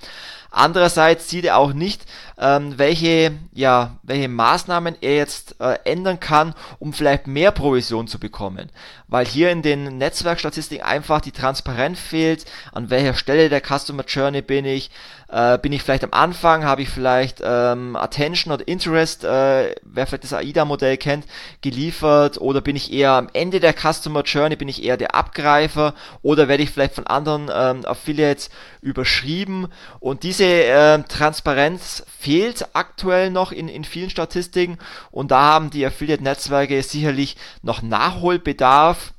Andererseits 0.56 1.28
sieht 1.28 1.44
er 1.44 1.58
auch 1.58 1.74
nicht, 1.74 2.06
ähm, 2.38 2.78
welche, 2.78 3.32
ja, 3.52 3.98
welche 4.02 4.28
Maßnahmen 4.28 4.96
er 5.02 5.16
jetzt 5.16 5.60
äh, 5.60 5.78
ändern 5.84 6.18
kann, 6.18 6.54
um 6.78 6.94
vielleicht 6.94 7.26
mehr 7.26 7.50
Provision 7.50 8.08
zu 8.08 8.18
bekommen. 8.18 8.70
Weil 9.06 9.26
hier 9.26 9.50
in 9.50 9.60
den 9.60 9.98
Netzwerkstatistiken 9.98 10.82
einfach 10.82 11.20
die 11.20 11.32
Transparenz 11.32 12.00
fehlt, 12.00 12.46
an 12.72 12.88
welcher 12.88 13.12
Stelle 13.12 13.50
der 13.50 13.60
Customer 13.60 14.04
Journey 14.06 14.40
bin 14.40 14.64
ich, 14.64 14.90
äh, 15.28 15.58
bin 15.58 15.72
ich 15.72 15.82
vielleicht 15.82 16.04
am 16.04 16.12
Anfang, 16.12 16.64
habe 16.64 16.82
ich 16.82 16.88
vielleicht 16.88 17.40
ähm, 17.44 17.96
Attention 17.96 18.52
oder 18.52 18.66
Interest, 18.66 19.24
äh, 19.24 19.74
wer 19.82 20.06
vielleicht 20.06 20.24
das 20.24 20.32
AIDA-Modell 20.32 20.96
kennt, 20.96 21.26
geliefert 21.62 22.38
oder 22.40 22.60
bin 22.60 22.76
ich 22.76 22.92
eher 22.92 23.12
am 23.12 23.28
Ende 23.32 23.60
der 23.60 23.74
Customer 23.74 24.22
Journey, 24.22 24.56
bin 24.56 24.68
ich 24.68 24.82
eher 24.82 24.96
der 24.96 25.14
Abgreifer 25.14 25.94
oder 26.22 26.48
werde 26.48 26.62
ich 26.62 26.70
vielleicht 26.70 26.94
von 26.94 27.06
anderen 27.06 27.50
ähm, 27.52 27.84
Affiliates 27.84 28.50
überschrieben 28.80 29.68
und 29.98 30.22
diese 30.22 30.44
äh, 30.44 31.02
Transparenz 31.02 32.04
fehlt 32.18 32.68
aktuell 32.74 33.30
noch 33.30 33.52
in, 33.52 33.68
in 33.68 33.84
vielen 33.84 34.10
Statistiken 34.10 34.78
und 35.10 35.30
da 35.30 35.40
haben 35.42 35.70
die 35.70 35.84
Affiliate-Netzwerke 35.84 36.82
sicherlich 36.82 37.36
noch 37.62 37.82
Nachholbedarf. 37.82 39.12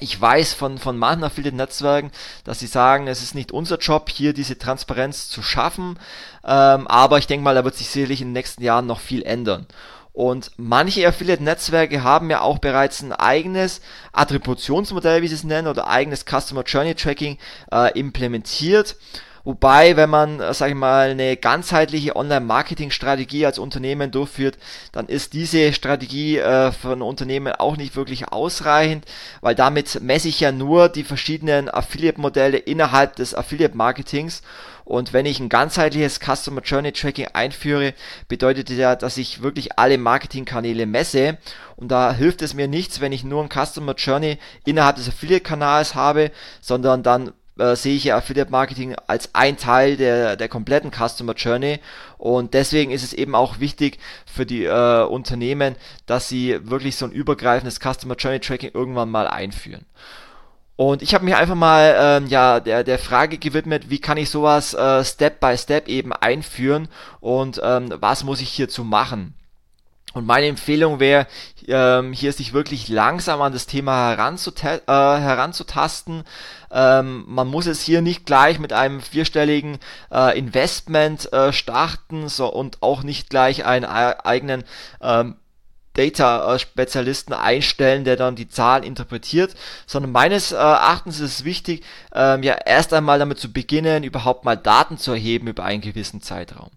Ich 0.00 0.20
weiß 0.20 0.54
von, 0.54 0.78
von 0.78 0.96
manchen 0.96 1.24
Affiliate-Netzwerken, 1.24 2.10
dass 2.44 2.60
sie 2.60 2.66
sagen, 2.66 3.08
es 3.08 3.22
ist 3.22 3.34
nicht 3.34 3.52
unser 3.52 3.78
Job, 3.78 4.08
hier 4.10 4.32
diese 4.32 4.58
Transparenz 4.58 5.28
zu 5.28 5.42
schaffen, 5.42 5.98
ähm, 6.44 6.86
aber 6.86 7.18
ich 7.18 7.26
denke 7.26 7.44
mal, 7.44 7.54
da 7.54 7.64
wird 7.64 7.76
sich 7.76 7.88
sicherlich 7.88 8.20
in 8.20 8.28
den 8.28 8.32
nächsten 8.34 8.62
Jahren 8.62 8.86
noch 8.86 9.00
viel 9.00 9.22
ändern. 9.22 9.66
Und 10.12 10.50
manche 10.56 11.06
Affiliate-Netzwerke 11.06 12.02
haben 12.02 12.28
ja 12.28 12.40
auch 12.40 12.58
bereits 12.58 13.02
ein 13.02 13.12
eigenes 13.12 13.80
Attributionsmodell, 14.12 15.22
wie 15.22 15.28
sie 15.28 15.36
es 15.36 15.44
nennen, 15.44 15.68
oder 15.68 15.86
eigenes 15.86 16.24
Customer 16.24 16.64
Journey 16.64 16.96
Tracking 16.96 17.38
äh, 17.70 17.96
implementiert. 17.96 18.96
Wobei, 19.48 19.96
wenn 19.96 20.10
man, 20.10 20.40
äh, 20.40 20.52
sag 20.52 20.68
ich 20.68 20.74
mal, 20.74 21.08
eine 21.08 21.38
ganzheitliche 21.38 22.14
Online-Marketing-Strategie 22.14 23.46
als 23.46 23.58
Unternehmen 23.58 24.10
durchführt, 24.10 24.58
dann 24.92 25.06
ist 25.06 25.32
diese 25.32 25.72
Strategie 25.72 26.36
äh, 26.36 26.70
ein 26.84 27.00
Unternehmen 27.00 27.54
auch 27.54 27.78
nicht 27.78 27.96
wirklich 27.96 28.28
ausreichend, 28.28 29.06
weil 29.40 29.54
damit 29.54 30.02
messe 30.02 30.28
ich 30.28 30.40
ja 30.40 30.52
nur 30.52 30.90
die 30.90 31.02
verschiedenen 31.02 31.70
Affiliate-Modelle 31.70 32.58
innerhalb 32.58 33.16
des 33.16 33.34
Affiliate-Marketings. 33.34 34.42
Und 34.84 35.14
wenn 35.14 35.24
ich 35.24 35.40
ein 35.40 35.48
ganzheitliches 35.48 36.20
Customer 36.20 36.60
Journey 36.60 36.92
Tracking 36.92 37.28
einführe, 37.32 37.94
bedeutet 38.28 38.68
das 38.68 38.76
ja, 38.76 38.96
dass 38.96 39.16
ich 39.16 39.40
wirklich 39.40 39.78
alle 39.78 39.96
Marketingkanäle 39.96 40.84
messe. 40.84 41.38
Und 41.76 41.88
da 41.88 42.12
hilft 42.12 42.42
es 42.42 42.52
mir 42.52 42.68
nichts, 42.68 43.00
wenn 43.00 43.12
ich 43.12 43.24
nur 43.24 43.42
ein 43.42 43.48
Customer 43.48 43.94
Journey 43.94 44.36
innerhalb 44.66 44.96
des 44.96 45.08
Affiliate-Kanals 45.08 45.94
habe, 45.94 46.32
sondern 46.60 47.02
dann 47.02 47.32
äh, 47.58 47.76
sehe 47.76 47.96
ich 47.96 48.04
ja 48.04 48.16
Affiliate 48.16 48.50
Marketing 48.50 48.94
als 49.06 49.34
ein 49.34 49.56
Teil 49.56 49.96
der, 49.96 50.36
der 50.36 50.48
kompletten 50.48 50.90
Customer 50.90 51.34
Journey 51.34 51.80
und 52.16 52.54
deswegen 52.54 52.90
ist 52.90 53.04
es 53.04 53.12
eben 53.12 53.34
auch 53.34 53.60
wichtig 53.60 53.98
für 54.26 54.46
die 54.46 54.64
äh, 54.64 55.04
Unternehmen, 55.04 55.76
dass 56.06 56.28
sie 56.28 56.58
wirklich 56.68 56.96
so 56.96 57.06
ein 57.06 57.12
übergreifendes 57.12 57.78
Customer 57.80 58.16
Journey 58.16 58.40
Tracking 58.40 58.70
irgendwann 58.74 59.10
mal 59.10 59.26
einführen. 59.26 59.86
Und 60.76 61.02
ich 61.02 61.12
habe 61.12 61.24
mich 61.24 61.34
einfach 61.34 61.56
mal 61.56 61.96
ähm, 61.98 62.26
ja 62.28 62.60
der, 62.60 62.84
der 62.84 63.00
Frage 63.00 63.38
gewidmet, 63.38 63.90
wie 63.90 64.00
kann 64.00 64.16
ich 64.16 64.30
sowas 64.30 64.74
äh, 64.74 65.04
Step 65.04 65.40
by 65.40 65.58
Step 65.58 65.88
eben 65.88 66.12
einführen 66.12 66.88
und 67.18 67.60
ähm, 67.64 67.92
was 67.98 68.22
muss 68.22 68.40
ich 68.40 68.50
hierzu 68.50 68.84
machen. 68.84 69.34
Und 70.18 70.26
meine 70.26 70.46
Empfehlung 70.46 70.98
wäre, 70.98 71.28
ähm, 71.68 72.12
hier 72.12 72.32
sich 72.32 72.52
wirklich 72.52 72.88
langsam 72.88 73.40
an 73.40 73.52
das 73.52 73.66
Thema 73.66 74.08
heranzute 74.10 74.82
äh, 74.86 74.90
heranzutasten. 74.90 76.24
Ähm, 76.72 77.24
man 77.28 77.46
muss 77.46 77.66
es 77.66 77.80
hier 77.82 78.02
nicht 78.02 78.26
gleich 78.26 78.58
mit 78.58 78.72
einem 78.72 79.00
vierstelligen 79.00 79.78
äh, 80.12 80.36
Investment 80.36 81.32
äh, 81.32 81.52
starten 81.52 82.28
so, 82.28 82.52
und 82.52 82.82
auch 82.82 83.04
nicht 83.04 83.30
gleich 83.30 83.64
einen 83.64 83.84
eigenen 83.84 84.64
ähm, 85.00 85.36
Data-Spezialisten 85.94 87.32
einstellen, 87.32 88.04
der 88.04 88.16
dann 88.16 88.34
die 88.34 88.48
Zahlen 88.48 88.82
interpretiert, 88.82 89.54
sondern 89.86 90.10
meines 90.10 90.50
äh, 90.50 90.56
Erachtens 90.56 91.20
ist 91.20 91.38
es 91.38 91.44
wichtig, 91.44 91.84
ähm, 92.12 92.42
ja 92.42 92.54
erst 92.54 92.92
einmal 92.92 93.20
damit 93.20 93.38
zu 93.38 93.52
beginnen, 93.52 94.02
überhaupt 94.02 94.44
mal 94.44 94.56
Daten 94.56 94.98
zu 94.98 95.12
erheben 95.12 95.46
über 95.46 95.64
einen 95.64 95.80
gewissen 95.80 96.22
Zeitraum. 96.22 96.70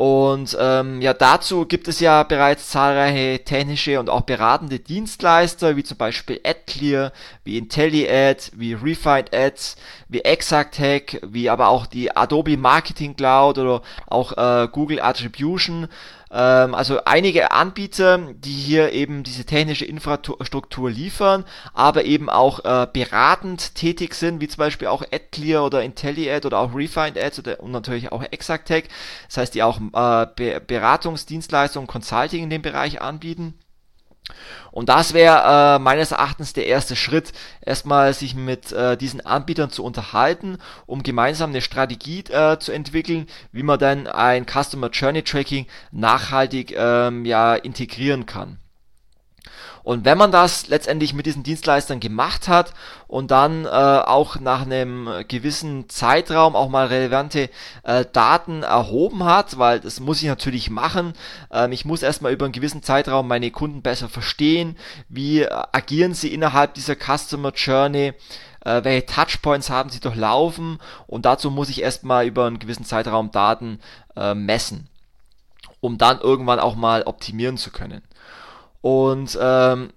Und 0.00 0.56
ähm, 0.58 1.02
ja, 1.02 1.12
dazu 1.12 1.66
gibt 1.66 1.86
es 1.86 2.00
ja 2.00 2.22
bereits 2.22 2.70
zahlreiche 2.70 3.44
technische 3.44 4.00
und 4.00 4.08
auch 4.08 4.22
beratende 4.22 4.78
Dienstleister, 4.78 5.76
wie 5.76 5.84
zum 5.84 5.98
Beispiel 5.98 6.40
AdClear, 6.42 7.12
wie 7.44 7.58
IntelliAd, 7.58 8.50
wie 8.54 8.72
Refined 8.72 9.34
Ads, 9.34 9.76
wie 10.08 10.20
ExactTech, 10.20 11.20
wie 11.26 11.50
aber 11.50 11.68
auch 11.68 11.84
die 11.84 12.16
Adobe 12.16 12.56
Marketing 12.56 13.14
Cloud 13.14 13.58
oder 13.58 13.82
auch 14.06 14.32
äh, 14.38 14.68
Google 14.72 15.02
Attribution 15.02 15.86
ähm, 16.32 16.74
also 16.74 17.04
einige 17.04 17.50
Anbieter, 17.50 18.18
die 18.34 18.52
hier 18.52 18.92
eben 18.92 19.22
diese 19.22 19.44
technische 19.44 19.84
Infrastruktur 19.84 20.90
liefern, 20.90 21.44
aber 21.74 22.04
eben 22.04 22.30
auch 22.30 22.64
äh, 22.64 22.86
beratend 22.92 23.74
tätig 23.74 24.14
sind, 24.14 24.40
wie 24.40 24.48
zum 24.48 24.58
Beispiel 24.58 24.88
auch 24.88 25.02
AdClear 25.02 25.64
oder 25.64 25.82
IntelliAd 25.82 26.46
oder 26.46 26.58
auch 26.58 26.74
Refined 26.74 27.18
und 27.58 27.72
natürlich 27.72 28.12
auch 28.12 28.22
ExactTech. 28.22 28.84
Das 29.26 29.38
heißt, 29.38 29.54
die 29.54 29.62
auch 29.62 29.80
äh, 29.80 30.26
Be 30.36 30.60
Beratungsdienstleistungen, 30.60 31.86
Consulting 31.86 32.44
in 32.44 32.50
dem 32.50 32.62
Bereich 32.62 33.00
anbieten. 33.00 33.54
Und 34.72 34.88
das 34.88 35.14
wäre 35.14 35.76
äh, 35.76 35.78
meines 35.78 36.12
Erachtens 36.12 36.52
der 36.52 36.66
erste 36.66 36.96
Schritt, 36.96 37.32
erstmal 37.60 38.14
sich 38.14 38.34
mit 38.34 38.72
äh, 38.72 38.96
diesen 38.96 39.24
Anbietern 39.24 39.70
zu 39.70 39.84
unterhalten, 39.84 40.58
um 40.86 41.02
gemeinsam 41.02 41.50
eine 41.50 41.60
Strategie 41.60 42.24
äh, 42.30 42.58
zu 42.58 42.72
entwickeln, 42.72 43.26
wie 43.52 43.62
man 43.62 43.78
dann 43.78 44.06
ein 44.06 44.46
Customer 44.46 44.90
Journey 44.90 45.22
Tracking 45.22 45.66
nachhaltig 45.90 46.74
ähm, 46.76 47.24
ja, 47.24 47.54
integrieren 47.54 48.26
kann. 48.26 48.58
Und 49.90 50.04
wenn 50.04 50.18
man 50.18 50.30
das 50.30 50.68
letztendlich 50.68 51.14
mit 51.14 51.26
diesen 51.26 51.42
Dienstleistern 51.42 51.98
gemacht 51.98 52.46
hat 52.46 52.74
und 53.08 53.32
dann 53.32 53.64
äh, 53.64 53.68
auch 53.68 54.38
nach 54.38 54.60
einem 54.60 55.08
gewissen 55.26 55.88
Zeitraum 55.88 56.54
auch 56.54 56.68
mal 56.68 56.86
relevante 56.86 57.50
äh, 57.82 58.04
Daten 58.12 58.62
erhoben 58.62 59.24
hat, 59.24 59.58
weil 59.58 59.80
das 59.80 59.98
muss 59.98 60.22
ich 60.22 60.28
natürlich 60.28 60.70
machen. 60.70 61.14
Ähm, 61.50 61.72
ich 61.72 61.84
muss 61.84 62.04
erstmal 62.04 62.32
über 62.32 62.44
einen 62.44 62.52
gewissen 62.52 62.84
Zeitraum 62.84 63.26
meine 63.26 63.50
Kunden 63.50 63.82
besser 63.82 64.08
verstehen, 64.08 64.76
wie 65.08 65.40
äh, 65.40 65.48
agieren 65.72 66.14
sie 66.14 66.32
innerhalb 66.32 66.74
dieser 66.74 66.94
Customer 66.94 67.50
Journey 67.52 68.12
äh, 68.64 68.84
welche 68.84 69.06
Touchpoints 69.06 69.70
haben 69.70 69.90
sie 69.90 69.98
durchlaufen 69.98 70.78
und 71.08 71.24
dazu 71.24 71.50
muss 71.50 71.68
ich 71.68 71.82
erstmal 71.82 72.26
über 72.26 72.46
einen 72.46 72.60
gewissen 72.60 72.84
Zeitraum 72.84 73.32
Daten 73.32 73.80
äh, 74.14 74.34
messen, 74.36 74.88
um 75.80 75.98
dann 75.98 76.20
irgendwann 76.20 76.60
auch 76.60 76.76
mal 76.76 77.02
optimieren 77.02 77.56
zu 77.56 77.72
können. 77.72 78.02
Und 78.80 79.38
ähm, 79.40 79.92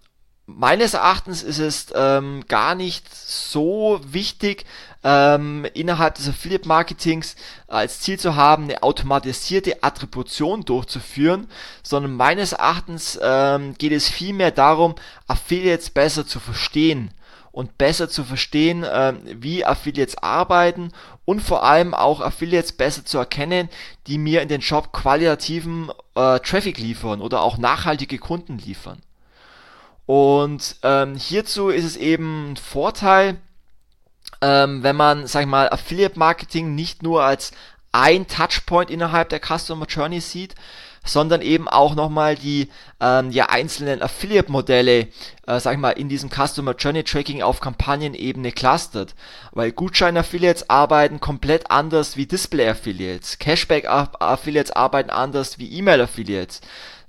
meines 0.46 0.94
Erachtens 0.94 1.44
ist 1.44 1.60
es 1.60 1.88
ähm, 1.96 2.44
gar 2.48 2.76
nicht 2.76 3.14
so 3.14 4.00
wichtig, 4.04 4.66
ähm, 5.04 5.66
innerhalb 5.74 6.16
des 6.16 6.30
Affiliate 6.30 6.68
Marketings 6.68 7.36
als 7.68 8.00
Ziel 8.00 8.20
zu 8.20 8.36
haben, 8.36 8.64
eine 8.64 8.84
automatisierte 8.84 9.84
Attribution 9.84 10.64
durchzuführen, 10.64 11.48
sondern 11.82 12.16
meines 12.16 12.54
Erachtens 12.54 13.20
ähm, 13.22 13.76
geht 13.78 13.92
es 13.92 14.10
vielmehr 14.10 14.52
darum, 14.52 14.96
Affiliates 15.28 15.90
besser 15.90 16.26
zu 16.26 16.40
verstehen 16.40 17.14
und 17.54 17.78
besser 17.78 18.10
zu 18.10 18.24
verstehen, 18.24 18.84
äh, 18.84 19.14
wie 19.24 19.64
Affiliates 19.64 20.18
arbeiten 20.18 20.92
und 21.24 21.40
vor 21.40 21.64
allem 21.64 21.94
auch 21.94 22.20
Affiliates 22.20 22.74
besser 22.74 23.06
zu 23.06 23.20
erkennen, 23.20 23.70
die 24.08 24.18
mir 24.18 24.42
in 24.42 24.50
den 24.50 24.62
Shop 24.62 24.92
qualitativen 24.92 25.90
äh, 26.16 26.40
Traffic 26.40 26.80
liefern 26.80 27.22
oder 27.22 27.44
auch 27.44 27.60
nachhaltige 27.60 28.18
Kunden 28.18 28.58
liefern. 28.58 29.02
Und 30.08 30.78
ähm, 30.82 31.16
hierzu 31.16 31.70
ist 31.70 31.86
es 31.86 31.96
eben 31.96 32.54
ein 32.54 32.58
Vorteil, 32.58 33.38
ähm, 34.42 34.82
wenn 34.82 34.96
man, 34.96 35.28
sag 35.28 35.42
ich 35.42 35.48
mal, 35.48 35.70
Affiliate 35.70 36.18
Marketing 36.18 36.74
nicht 36.74 37.04
nur 37.04 37.24
als 37.24 37.52
ein 37.92 38.28
Touchpoint 38.28 38.90
innerhalb 38.90 39.30
der 39.30 39.40
Customer 39.40 39.86
Journey 39.86 40.22
sieht, 40.22 40.56
sondern 41.04 41.42
eben 41.42 41.68
auch 41.68 41.96
nochmal 41.96 42.36
die 42.36 42.70
ähm, 43.00 43.32
ja, 43.32 43.48
einzelnen 43.48 44.02
Affiliate-Modelle, 44.02 45.08
äh, 45.48 45.60
sag 45.60 45.74
ich 45.74 45.80
mal, 45.80 45.92
in 45.92 46.10
diesem 46.10 46.30
Customer 46.30 46.76
Journey 46.76 47.04
Tracking 47.04 47.42
auf 47.42 47.60
Kampagnenebene 47.60 48.52
clustert. 48.52 49.14
Weil 49.52 49.72
Gutschein-Affiliates 49.72 50.70
arbeiten 50.70 51.20
komplett 51.20 51.70
anders 51.70 52.16
wie 52.16 52.26
Display-Affiliates. 52.26 53.40
Cashback-Affiliates 53.40 54.72
arbeiten 54.72 55.10
anders 55.10 55.60
wie 55.60 55.72
E-Mail-Affiliates. 55.78 56.62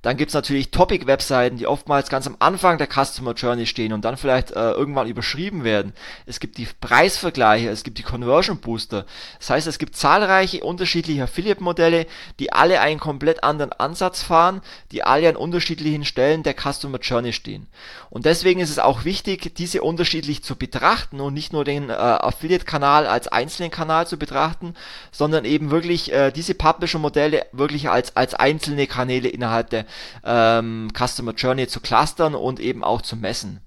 Dann 0.05 0.19
gibt's 0.19 0.35
natürlich 0.35 0.71
Topic-Webseiten, 0.71 1.57
die 1.57 1.67
oftmals 1.67 2.11
ganz 2.11 2.27
am 2.27 2.37
Anfang 2.39 2.77
der 2.77 2.89
Customer 2.89 3.33
Journey 3.33 3.65
stehen 3.65 3.95
und 3.95 4.05
dann 4.05 4.19
vielleicht 4.19 4.51
äh, 4.51 4.73
irgendwann 4.73 5.09
überschrieben 5.09 5.65
werden. 5.65 5.95
Es 6.27 6.41
gibt 6.41 6.59
die 6.59 6.69
Preisvergleiche, 6.79 7.71
es 7.71 7.85
gibt 7.85 7.97
die 7.97 8.03
Conversion 8.03 8.59
Booster. 8.59 9.07
Das 9.39 9.49
heißt, 9.49 9.67
es 9.67 9.79
gibt 9.79 9.97
zahlreiche 9.97 10.63
unterschiedliche 10.63 11.23
Affiliate-Modelle, 11.23 12.05
die 12.39 12.53
alle 12.53 12.83
einen 12.83 13.01
komplett 13.01 13.43
anderen 13.45 13.73
Ansatz 13.73 14.23
fahren, 14.23 14.61
die 14.93 15.03
alle 15.03 15.27
an 15.27 15.37
unterschiedlichen 15.37 16.05
Stellen 16.05 16.43
der 16.43 16.55
Customer 16.55 16.99
Journey 16.99 17.33
stehen. 17.33 17.67
Und 18.11 18.27
deswegen 18.27 18.61
ist 18.61 18.69
es 18.69 18.79
auch 18.79 19.07
wichtig, 19.07 19.55
diese 19.57 19.81
unterschiedlich 19.81 20.45
zu 20.45 20.57
betrachten 20.57 21.19
und 21.19 21.33
nicht 21.33 21.55
nur 21.55 21.65
den 21.65 21.89
äh, 21.89 21.95
Affiliate-Kanal 21.95 23.07
als 23.07 23.29
einzelnen 23.29 23.71
Kanal 23.71 24.07
zu 24.07 24.19
betrachten, 24.19 24.75
sondern 25.13 25.47
eben 25.47 25.71
wirklich 25.71 26.13
äh, 26.13 26.31
diese 26.31 26.55
Publisher-Modelle 26.55 27.47
wirklich 27.53 27.89
als, 27.89 28.15
als 28.17 28.35
einzelne 28.35 28.87
Kanäle 28.87 29.31
innerhalb 29.31 29.71
der 29.71 29.87
ähm, 30.25 30.89
Customer 30.97 31.33
Journey 31.33 31.67
zu 31.67 31.81
clustern 31.81 32.35
und 32.35 32.61
eben 32.61 32.85
auch 32.85 33.03
zu 33.03 33.17
messen. 33.17 33.61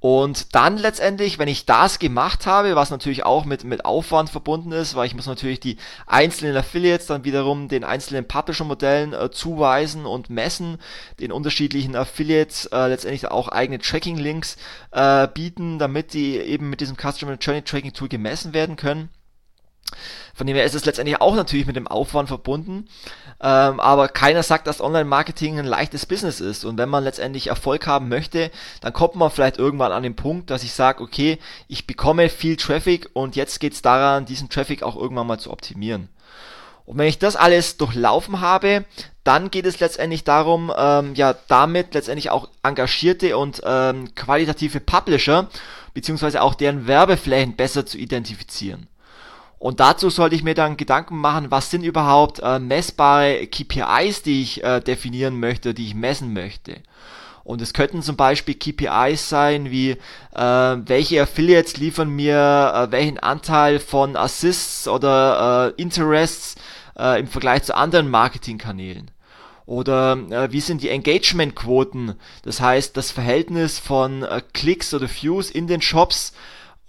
Und 0.00 0.54
dann 0.54 0.78
letztendlich, 0.78 1.38
wenn 1.38 1.48
ich 1.48 1.66
das 1.66 1.98
gemacht 1.98 2.46
habe, 2.46 2.74
was 2.74 2.90
natürlich 2.90 3.26
auch 3.26 3.44
mit, 3.44 3.64
mit 3.64 3.84
Aufwand 3.84 4.30
verbunden 4.30 4.72
ist, 4.72 4.94
weil 4.94 5.06
ich 5.06 5.14
muss 5.14 5.26
natürlich 5.26 5.60
die 5.60 5.76
einzelnen 6.06 6.56
Affiliates 6.56 7.06
dann 7.06 7.24
wiederum 7.24 7.68
den 7.68 7.84
einzelnen 7.84 8.26
Publisher-Modellen 8.26 9.12
äh, 9.12 9.30
zuweisen 9.30 10.06
und 10.06 10.30
messen, 10.30 10.78
den 11.20 11.32
unterschiedlichen 11.32 11.96
Affiliates 11.96 12.64
äh, 12.72 12.86
letztendlich 12.88 13.30
auch 13.30 13.48
eigene 13.48 13.78
Tracking-Links 13.78 14.56
äh, 14.92 15.28
bieten, 15.28 15.78
damit 15.78 16.14
die 16.14 16.38
eben 16.38 16.70
mit 16.70 16.80
diesem 16.80 16.96
Customer 16.96 17.34
Journey 17.34 17.60
Tracking 17.60 17.92
Tool 17.92 18.08
gemessen 18.08 18.54
werden 18.54 18.76
können. 18.76 19.10
Von 20.34 20.46
dem 20.46 20.56
her 20.56 20.64
ist 20.64 20.74
es 20.74 20.84
letztendlich 20.84 21.20
auch 21.20 21.34
natürlich 21.34 21.66
mit 21.66 21.76
dem 21.76 21.88
Aufwand 21.88 22.28
verbunden. 22.28 22.88
Ähm, 23.42 23.80
aber 23.80 24.08
keiner 24.08 24.42
sagt, 24.42 24.66
dass 24.66 24.80
Online-Marketing 24.80 25.58
ein 25.58 25.64
leichtes 25.64 26.06
Business 26.06 26.40
ist. 26.40 26.64
Und 26.64 26.78
wenn 26.78 26.88
man 26.88 27.04
letztendlich 27.04 27.48
Erfolg 27.48 27.86
haben 27.86 28.08
möchte, 28.08 28.50
dann 28.80 28.92
kommt 28.92 29.16
man 29.16 29.30
vielleicht 29.30 29.58
irgendwann 29.58 29.92
an 29.92 30.02
den 30.02 30.16
Punkt, 30.16 30.50
dass 30.50 30.62
ich 30.62 30.72
sage, 30.72 31.02
okay, 31.02 31.38
ich 31.68 31.86
bekomme 31.86 32.28
viel 32.28 32.56
Traffic 32.56 33.10
und 33.12 33.36
jetzt 33.36 33.60
geht 33.60 33.72
es 33.72 33.82
daran, 33.82 34.26
diesen 34.26 34.48
Traffic 34.48 34.82
auch 34.82 34.96
irgendwann 34.96 35.26
mal 35.26 35.38
zu 35.38 35.50
optimieren. 35.50 36.08
Und 36.84 36.98
wenn 36.98 37.06
ich 37.06 37.18
das 37.18 37.36
alles 37.36 37.76
durchlaufen 37.76 38.40
habe, 38.40 38.84
dann 39.24 39.50
geht 39.50 39.66
es 39.66 39.80
letztendlich 39.80 40.24
darum, 40.24 40.72
ähm, 40.76 41.14
ja, 41.14 41.34
damit 41.48 41.94
letztendlich 41.94 42.30
auch 42.30 42.48
engagierte 42.62 43.36
und 43.36 43.62
ähm, 43.64 44.14
qualitative 44.14 44.80
Publisher 44.80 45.48
beziehungsweise 45.94 46.42
auch 46.42 46.54
deren 46.54 46.86
Werbeflächen 46.86 47.56
besser 47.56 47.86
zu 47.86 47.96
identifizieren. 47.96 48.89
Und 49.60 49.78
dazu 49.78 50.08
sollte 50.08 50.34
ich 50.34 50.42
mir 50.42 50.54
dann 50.54 50.78
Gedanken 50.78 51.18
machen, 51.18 51.50
was 51.50 51.70
sind 51.70 51.84
überhaupt 51.84 52.40
äh, 52.42 52.58
messbare 52.58 53.46
KPIs, 53.46 54.22
die 54.22 54.40
ich 54.40 54.64
äh, 54.64 54.80
definieren 54.80 55.38
möchte, 55.38 55.74
die 55.74 55.86
ich 55.86 55.94
messen 55.94 56.32
möchte. 56.32 56.78
Und 57.44 57.60
es 57.60 57.74
könnten 57.74 58.00
zum 58.00 58.16
Beispiel 58.16 58.54
KPIs 58.54 59.28
sein, 59.28 59.70
wie 59.70 59.90
äh, 59.90 59.98
welche 60.34 61.20
Affiliates 61.20 61.76
liefern 61.76 62.08
mir 62.08 62.72
äh, 62.74 62.90
welchen 62.90 63.18
Anteil 63.18 63.80
von 63.80 64.16
Assists 64.16 64.88
oder 64.88 65.74
äh, 65.76 65.82
Interests 65.82 66.54
äh, 66.98 67.20
im 67.20 67.26
Vergleich 67.26 67.64
zu 67.64 67.76
anderen 67.76 68.08
Marketingkanälen. 68.08 69.10
Oder 69.66 70.16
äh, 70.30 70.50
wie 70.52 70.60
sind 70.60 70.82
die 70.82 70.88
Engagementquoten, 70.88 72.14
das 72.44 72.62
heißt 72.62 72.96
das 72.96 73.10
Verhältnis 73.10 73.78
von 73.78 74.22
äh, 74.22 74.40
Klicks 74.54 74.94
oder 74.94 75.06
Views 75.06 75.50
in 75.50 75.66
den 75.66 75.82
Shops 75.82 76.32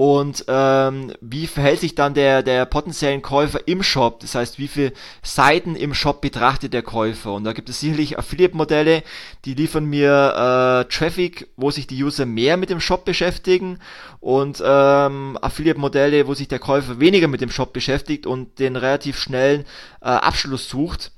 und 0.02 0.46
ähm, 0.48 1.14
wie 1.22 1.46
verhält 1.46 1.80
sich 1.80 1.94
dann 1.94 2.16
der, 2.16 2.42
der 2.42 2.66
potenziellen 2.66 3.22
Käufer 3.22 3.68
im 3.68 3.84
Shop? 3.84 4.20
Das 4.22 4.34
heißt, 4.34 4.58
wie 4.58 4.68
viele 4.68 4.94
Seiten 5.22 5.76
im 5.76 5.94
Shop 5.94 6.22
betrachtet 6.22 6.74
der 6.74 6.82
Käufer? 6.82 7.34
Und 7.34 7.44
da 7.44 7.54
gibt 7.54 7.70
es 7.70 7.82
sicherlich 7.82 8.18
Affiliate-Modelle, 8.18 9.04
die 9.46 9.54
liefern 9.54 9.86
mir 9.86 10.86
äh, 10.90 10.92
Traffic, 10.92 11.50
wo 11.56 11.70
sich 11.70 11.86
die 11.86 12.04
User 12.04 12.26
mehr 12.26 12.58
mit 12.58 12.72
dem 12.72 12.80
Shop 12.80 13.06
beschäftigen 13.06 13.78
und 14.20 14.60
ähm, 14.66 15.38
Affiliate-Modelle, 15.40 16.26
wo 16.26 16.34
sich 16.34 16.48
der 16.48 16.58
Käufer 16.58 17.00
weniger 17.00 17.28
mit 17.28 17.42
dem 17.42 17.52
Shop 17.52 17.72
beschäftigt 17.72 18.26
und 18.26 18.58
den 18.58 18.78
relativ 18.78 19.20
schnellen 19.20 19.66
äh, 20.02 20.06
Abschluss 20.06 20.68
sucht. 20.68 21.12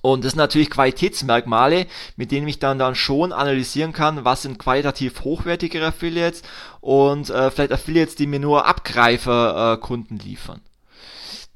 Und 0.00 0.24
das 0.24 0.32
sind 0.32 0.38
natürlich 0.38 0.70
Qualitätsmerkmale, 0.70 1.86
mit 2.16 2.30
denen 2.30 2.48
ich 2.48 2.58
dann, 2.58 2.78
dann 2.78 2.94
schon 2.94 3.32
analysieren 3.32 3.92
kann, 3.92 4.24
was 4.24 4.42
sind 4.42 4.58
qualitativ 4.58 5.24
hochwertigere 5.24 5.86
Affiliates 5.86 6.42
und 6.80 7.30
äh, 7.30 7.50
vielleicht 7.50 7.72
Affiliates, 7.72 8.14
die 8.14 8.26
mir 8.26 8.40
nur 8.40 8.66
Abgreifer-Kunden 8.66 10.20
äh, 10.20 10.22
liefern. 10.22 10.60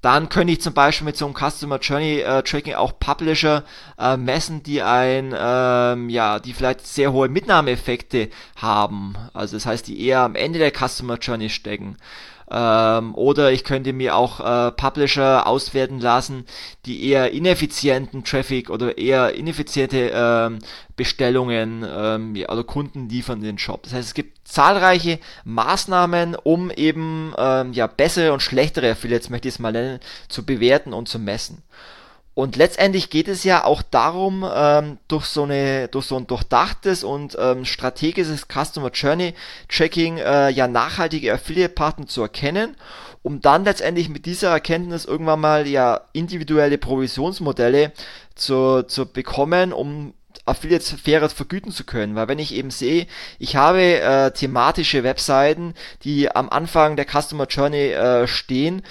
Dann 0.03 0.29
könnte 0.29 0.53
ich 0.53 0.61
zum 0.61 0.75
Beispiel 0.75 1.05
mit 1.05 1.17
so 1.17 1.27
einem 1.27 1.37
Customer 1.37 1.79
Journey 1.79 2.19
äh, 2.19 2.43
Tracking 2.43 2.75
auch 2.75 2.99
Publisher 2.99 3.63
äh, 3.97 4.17
messen, 4.17 4.65
die 4.65 4.83
ein, 4.83 5.33
ähm, 5.39 6.09
ja, 6.09 6.41
die 6.41 6.55
vielleicht 6.55 6.85
sehr 6.85 7.13
hohe 7.13 7.29
Mitnahmeeffekte 7.29 8.29
haben. 8.57 9.15
Also 9.33 9.57
das 9.57 9.65
heißt, 9.65 9.87
die 9.87 10.05
eher 10.05 10.23
am 10.23 10.35
Ende 10.35 10.59
der 10.59 10.73
Customer 10.73 11.19
Journey 11.19 11.51
stecken. 11.51 11.99
Ähm, 12.53 13.15
oder 13.15 13.51
ich 13.51 13.65
könnte 13.65 13.95
mir 13.95 14.15
auch 14.15 14.41
äh, 14.41 14.73
Publisher 14.73 15.47
auswerten 15.47 16.01
lassen, 16.01 16.45
die 16.85 17.09
eher 17.09 17.31
ineffizienten 17.33 18.25
Traffic 18.25 18.69
oder 18.69 18.99
eher 18.99 19.35
ineffiziente 19.35 20.13
ähm, 20.15 20.59
Bestellungen 20.95 21.87
ähm, 21.89 22.37
ja, 22.37 22.51
oder 22.51 22.63
Kunden 22.63 23.09
liefern 23.09 23.39
in 23.39 23.45
den 23.45 23.59
Shop. 23.59 23.85
Das 23.85 23.95
heißt, 23.95 24.09
es 24.09 24.15
gibt 24.15 24.47
zahlreiche 24.47 25.19
Maßnahmen, 25.45 26.35
um 26.35 26.71
eben 26.71 27.33
ähm, 27.39 27.73
ja, 27.73 27.87
bessere 27.87 28.35
und 28.35 28.43
schlechtere 28.43 28.91
Affiliates, 28.91 29.31
möchte 29.31 29.49
ich 29.49 29.55
es 29.55 29.59
mal 29.59 29.73
nennen, 29.73 30.01
zu 30.29 30.45
bewerten 30.45 30.93
und 30.93 31.09
zu 31.09 31.19
messen. 31.19 31.63
Und 32.35 32.57
letztendlich 32.57 33.11
geht 33.11 33.29
es 33.29 33.45
ja 33.45 33.65
auch 33.65 33.83
darum, 33.83 34.49
ähm, 34.55 34.99
durch 35.07 35.27
so 35.27 35.43
eine, 35.43 35.89
durch 35.89 36.07
so 36.07 36.17
ein 36.17 36.27
durchdachtes 36.27 37.05
und 37.05 37.37
ähm, 37.39 37.67
strategisches 37.67 38.47
Customer 38.49 38.91
Journey 38.91 39.35
Tracking 39.69 40.17
äh, 40.17 40.49
ja 40.49 40.67
nachhaltige 40.67 41.35
Affiliate-Partner 41.35 42.07
zu 42.07 42.23
erkennen, 42.23 42.75
um 43.23 43.43
dann 43.43 43.65
letztendlich 43.65 44.09
mit 44.09 44.25
dieser 44.25 44.51
Erkenntnis 44.51 45.05
irgendwann 45.05 45.41
mal 45.41 45.67
ja 45.67 46.01
individuelle 46.15 46.79
Provisionsmodelle 46.79 47.93
zu, 48.35 48.83
zu 48.85 49.05
bekommen, 49.05 49.75
um 49.75 50.15
Affiliates 50.45 50.91
fairer 51.01 51.29
vergüten 51.29 51.71
zu 51.71 51.85
können, 51.85 52.17
weil 52.17 52.27
wenn 52.27 52.41
ich 52.41 52.53
eben 52.55 52.71
sehe, 52.71 53.07
ich 53.39 53.55
habe 53.55 54.01
äh, 54.01 54.33
thematische 54.33 55.05
Webseiten, 55.05 55.75
die 56.03 56.35
am 56.35 56.49
Anfang 56.49 56.97
der 56.97 57.07
Customer 57.07 57.47
Journey 57.47 57.93
äh, 57.93 58.27
stehen, 58.27 58.83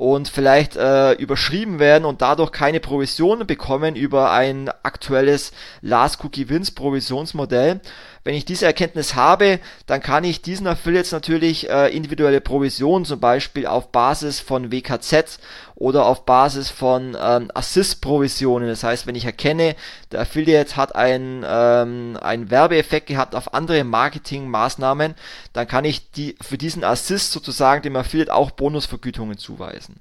und 0.00 0.28
vielleicht 0.28 0.76
äh, 0.76 1.12
überschrieben 1.12 1.78
werden 1.78 2.06
und 2.06 2.22
dadurch 2.22 2.52
keine 2.52 2.80
Provisionen 2.80 3.46
bekommen 3.46 3.96
über 3.96 4.30
ein 4.30 4.70
aktuelles 4.82 5.52
Last 5.82 6.24
Cookie 6.24 6.48
Wins 6.48 6.70
Provisionsmodell. 6.70 7.82
Wenn 8.22 8.34
ich 8.34 8.44
diese 8.44 8.66
Erkenntnis 8.66 9.14
habe, 9.14 9.60
dann 9.86 10.02
kann 10.02 10.24
ich 10.24 10.42
diesen 10.42 10.66
Affiliates 10.66 11.12
natürlich 11.12 11.70
äh, 11.70 11.88
individuelle 11.88 12.42
Provisionen 12.42 13.06
zum 13.06 13.18
Beispiel 13.18 13.66
auf 13.66 13.92
Basis 13.92 14.40
von 14.40 14.70
WKZ 14.70 15.38
oder 15.74 16.04
auf 16.04 16.26
Basis 16.26 16.68
von 16.68 17.16
ähm, 17.18 17.50
Assist-Provisionen. 17.54 18.68
Das 18.68 18.84
heißt, 18.84 19.06
wenn 19.06 19.14
ich 19.14 19.24
erkenne, 19.24 19.74
der 20.12 20.20
Affiliate 20.20 20.76
hat 20.76 20.94
einen, 20.94 21.46
ähm, 21.48 22.18
einen 22.20 22.50
Werbeeffekt 22.50 23.06
gehabt 23.06 23.34
auf 23.34 23.54
andere 23.54 23.84
Marketingmaßnahmen, 23.84 25.14
dann 25.54 25.66
kann 25.66 25.86
ich 25.86 26.10
die 26.10 26.36
für 26.42 26.58
diesen 26.58 26.84
Assist 26.84 27.32
sozusagen 27.32 27.82
dem 27.82 27.96
Affiliate 27.96 28.34
auch 28.34 28.50
Bonusvergütungen 28.50 29.38
zuweisen. 29.38 29.98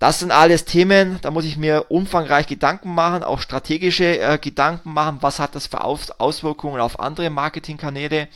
Das 0.00 0.18
sind 0.18 0.32
alles 0.32 0.64
Themen, 0.64 1.18
da 1.20 1.30
muss 1.30 1.44
ich 1.44 1.58
mir 1.58 1.84
umfangreich 1.90 2.46
Gedanken 2.46 2.94
machen, 2.94 3.22
auch 3.22 3.38
strategische 3.38 4.18
äh, 4.18 4.38
Gedanken 4.38 4.94
machen, 4.94 5.18
was 5.20 5.38
hat 5.38 5.54
das 5.54 5.66
für 5.66 5.84
Aus 5.84 6.10
Auswirkungen 6.12 6.80
auf 6.80 6.98
andere 6.98 7.28
Marketingkanäle. 7.28 8.28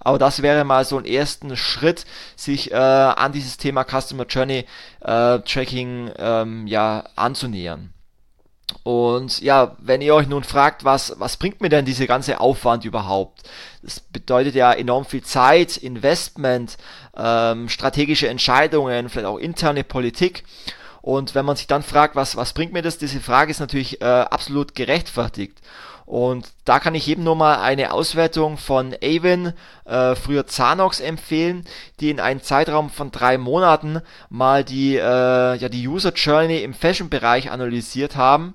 Aber 0.00 0.18
das 0.18 0.42
wäre 0.42 0.64
mal 0.64 0.84
so 0.84 0.98
ein 0.98 1.04
ersten 1.04 1.56
Schritt, 1.56 2.04
sich 2.34 2.72
äh, 2.72 2.74
an 2.74 3.30
dieses 3.30 3.58
Thema 3.58 3.84
Customer 3.84 4.26
Journey 4.26 4.66
äh, 5.02 5.38
Tracking 5.38 6.10
ähm, 6.18 6.66
ja 6.66 7.04
anzunähern. 7.14 7.94
Und 8.82 9.40
ja, 9.40 9.76
wenn 9.78 10.00
ihr 10.00 10.16
euch 10.16 10.26
nun 10.26 10.42
fragt, 10.42 10.84
was, 10.84 11.14
was 11.20 11.36
bringt 11.36 11.60
mir 11.60 11.68
denn 11.68 11.84
diese 11.84 12.08
ganze 12.08 12.40
Aufwand 12.40 12.84
überhaupt? 12.84 13.44
Das 13.82 14.00
bedeutet 14.00 14.56
ja 14.56 14.72
enorm 14.72 15.04
viel 15.04 15.22
Zeit, 15.22 15.76
Investment, 15.76 16.76
ähm, 17.16 17.68
strategische 17.68 18.26
Entscheidungen, 18.26 19.08
vielleicht 19.08 19.28
auch 19.28 19.38
interne 19.38 19.84
Politik. 19.84 20.42
Und 21.04 21.34
wenn 21.34 21.44
man 21.44 21.54
sich 21.54 21.66
dann 21.66 21.82
fragt, 21.82 22.16
was, 22.16 22.34
was 22.34 22.54
bringt 22.54 22.72
mir 22.72 22.80
das, 22.80 22.96
diese 22.96 23.20
Frage 23.20 23.50
ist 23.50 23.60
natürlich 23.60 24.00
äh, 24.00 24.06
absolut 24.06 24.74
gerechtfertigt. 24.74 25.60
Und 26.06 26.50
da 26.64 26.80
kann 26.80 26.94
ich 26.94 27.06
eben 27.08 27.24
nur 27.24 27.36
mal 27.36 27.60
eine 27.60 27.92
Auswertung 27.92 28.56
von 28.56 28.96
Avon, 29.02 29.52
äh, 29.84 30.14
früher 30.14 30.46
Zanox, 30.46 31.00
empfehlen, 31.00 31.66
die 32.00 32.08
in 32.08 32.20
einem 32.20 32.42
Zeitraum 32.42 32.88
von 32.88 33.10
drei 33.10 33.36
Monaten 33.36 34.00
mal 34.30 34.64
die, 34.64 34.96
äh, 34.96 35.00
ja, 35.56 35.68
die 35.68 35.86
User 35.86 36.14
Journey 36.14 36.62
im 36.62 36.72
Fashion-Bereich 36.72 37.50
analysiert 37.50 38.16
haben 38.16 38.54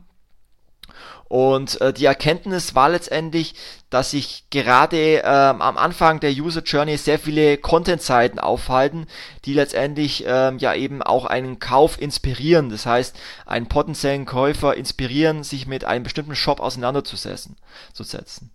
und 1.29 1.79
äh, 1.79 1.93
die 1.93 2.05
Erkenntnis 2.05 2.73
war 2.73 2.89
letztendlich, 2.89 3.53
dass 3.91 4.11
sich 4.11 4.45
gerade 4.49 5.21
ähm, 5.23 5.61
am 5.61 5.77
Anfang 5.77 6.19
der 6.19 6.31
User 6.31 6.63
Journey 6.63 6.97
sehr 6.97 7.19
viele 7.19 7.57
Content-Seiten 7.57 8.39
aufhalten, 8.39 9.05
die 9.45 9.53
letztendlich 9.53 10.23
ähm, 10.27 10.57
ja 10.57 10.73
eben 10.73 11.03
auch 11.03 11.25
einen 11.25 11.59
Kauf 11.59 12.01
inspirieren. 12.01 12.69
Das 12.71 12.87
heißt, 12.87 13.15
einen 13.45 13.69
potenziellen 13.69 14.25
Käufer 14.25 14.75
inspirieren, 14.75 15.43
sich 15.43 15.67
mit 15.67 15.85
einem 15.85 16.03
bestimmten 16.03 16.35
Shop 16.35 16.59
auseinanderzusetzen. 16.59 17.57
Zu 17.93 18.03
setzen. 18.03 18.49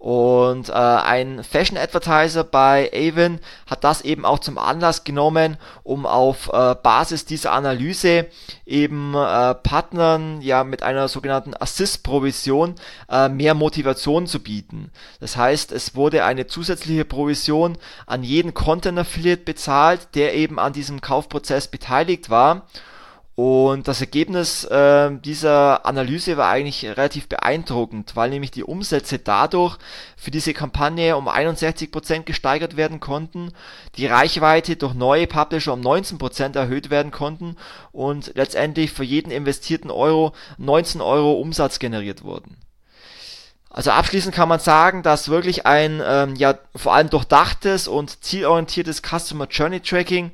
Und 0.00 0.70
äh, 0.70 0.72
ein 0.72 1.44
Fashion 1.44 1.76
Advertiser 1.76 2.42
bei 2.42 2.90
Avon 2.94 3.38
hat 3.66 3.84
das 3.84 4.00
eben 4.00 4.24
auch 4.24 4.38
zum 4.38 4.56
Anlass 4.56 5.04
genommen, 5.04 5.58
um 5.82 6.06
auf 6.06 6.48
äh, 6.50 6.74
Basis 6.74 7.26
dieser 7.26 7.52
Analyse 7.52 8.26
eben 8.64 9.12
äh, 9.14 9.54
Partnern 9.56 10.40
ja 10.40 10.64
mit 10.64 10.82
einer 10.82 11.06
sogenannten 11.08 11.52
Assist-Provision 11.54 12.76
äh, 13.10 13.28
mehr 13.28 13.52
Motivation 13.52 14.26
zu 14.26 14.42
bieten. 14.42 14.90
Das 15.20 15.36
heißt, 15.36 15.70
es 15.70 15.94
wurde 15.94 16.24
eine 16.24 16.46
zusätzliche 16.46 17.04
Provision 17.04 17.76
an 18.06 18.22
jeden 18.22 18.54
Content 18.54 18.98
Affiliate 18.98 19.42
bezahlt, 19.42 20.08
der 20.14 20.32
eben 20.32 20.58
an 20.58 20.72
diesem 20.72 21.02
Kaufprozess 21.02 21.68
beteiligt 21.68 22.30
war. 22.30 22.66
Und 23.36 23.88
das 23.88 24.00
Ergebnis 24.00 24.64
äh, 24.64 25.10
dieser 25.24 25.86
Analyse 25.86 26.36
war 26.36 26.50
eigentlich 26.50 26.84
relativ 26.84 27.28
beeindruckend, 27.28 28.14
weil 28.14 28.28
nämlich 28.28 28.50
die 28.50 28.64
Umsätze 28.64 29.18
dadurch 29.18 29.78
für 30.16 30.30
diese 30.30 30.52
Kampagne 30.52 31.16
um 31.16 31.28
61% 31.28 32.24
gesteigert 32.24 32.76
werden 32.76 33.00
konnten, 33.00 33.52
die 33.96 34.06
Reichweite 34.06 34.76
durch 34.76 34.94
neue 34.94 35.26
Publisher 35.26 35.72
um 35.72 35.80
19% 35.80 36.56
erhöht 36.56 36.90
werden 36.90 37.12
konnten 37.12 37.56
und 37.92 38.32
letztendlich 38.34 38.90
für 38.90 39.04
jeden 39.04 39.30
investierten 39.30 39.90
Euro 39.90 40.34
19 40.58 41.00
Euro 41.00 41.32
Umsatz 41.32 41.78
generiert 41.78 42.22
wurden. 42.22 42.56
Also 43.70 43.92
abschließend 43.92 44.34
kann 44.34 44.48
man 44.48 44.58
sagen, 44.58 45.04
dass 45.04 45.28
wirklich 45.28 45.64
ein 45.64 46.02
ähm, 46.04 46.34
ja 46.34 46.58
vor 46.74 46.92
allem 46.92 47.08
durchdachtes 47.08 47.86
und 47.86 48.22
zielorientiertes 48.24 49.00
Customer 49.00 49.46
Journey 49.46 49.78
Tracking 49.78 50.32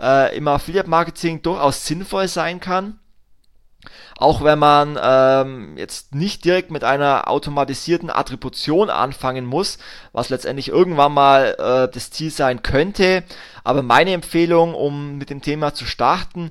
äh, 0.00 0.36
im 0.36 0.48
Affiliate 0.48 0.88
Marketing 0.88 1.42
durchaus 1.42 1.86
sinnvoll 1.86 2.28
sein 2.28 2.60
kann. 2.60 2.98
Auch 4.18 4.42
wenn 4.42 4.58
man 4.58 4.98
ähm, 5.00 5.76
jetzt 5.76 6.14
nicht 6.14 6.44
direkt 6.44 6.70
mit 6.70 6.82
einer 6.82 7.28
automatisierten 7.28 8.10
Attribution 8.10 8.90
anfangen 8.90 9.44
muss, 9.44 9.78
was 10.12 10.30
letztendlich 10.30 10.68
irgendwann 10.68 11.12
mal 11.12 11.54
äh, 11.58 11.92
das 11.92 12.10
Ziel 12.10 12.30
sein 12.30 12.62
könnte. 12.62 13.24
Aber 13.62 13.82
meine 13.82 14.12
Empfehlung, 14.12 14.74
um 14.74 15.18
mit 15.18 15.30
dem 15.30 15.42
Thema 15.42 15.74
zu 15.74 15.84
starten, 15.84 16.50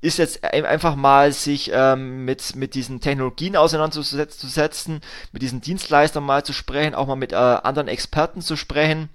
ist 0.00 0.18
jetzt 0.18 0.42
einfach 0.42 0.96
mal 0.96 1.32
sich 1.32 1.70
ähm, 1.72 2.24
mit, 2.24 2.56
mit 2.56 2.74
diesen 2.74 3.00
Technologien 3.00 3.56
auseinanderzusetzen, 3.56 5.00
mit 5.30 5.42
diesen 5.42 5.60
Dienstleistern 5.60 6.24
mal 6.24 6.44
zu 6.44 6.52
sprechen, 6.52 6.96
auch 6.96 7.06
mal 7.06 7.14
mit 7.14 7.32
äh, 7.32 7.36
anderen 7.36 7.86
Experten 7.86 8.40
zu 8.40 8.56
sprechen 8.56 9.10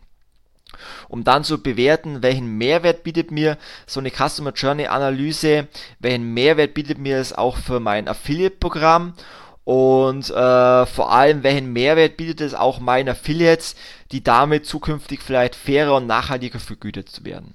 um 1.08 1.24
dann 1.24 1.44
zu 1.44 1.62
bewerten, 1.62 2.22
welchen 2.22 2.58
Mehrwert 2.58 3.04
bietet 3.04 3.32
mir 3.32 3.58
so 3.86 4.00
eine 4.00 4.12
Customer 4.12 4.52
Journey 4.54 4.88
Analyse, 4.88 5.68
welchen 6.00 6.34
Mehrwert 6.34 6.74
bietet 6.74 6.98
mir 6.98 7.18
es 7.18 7.34
auch 7.34 7.58
für 7.58 7.80
mein 7.80 8.08
Affiliate-Programm 8.08 9.14
und 9.64 10.30
äh, 10.30 10.86
vor 10.86 11.12
allem, 11.12 11.44
welchen 11.44 11.74
Mehrwert 11.74 12.16
bietet 12.16 12.42
es 12.42 12.54
auch 12.54 12.80
meinen 12.80 13.10
Affiliates, 13.10 13.76
die 14.14 14.24
damit 14.24 14.66
zukünftig 14.66 15.22
vielleicht 15.22 15.56
fairer 15.56 15.96
und 15.96 16.08
nachhaltiger 16.08 16.60
vergütet 16.60 17.26
werden. 17.26 17.54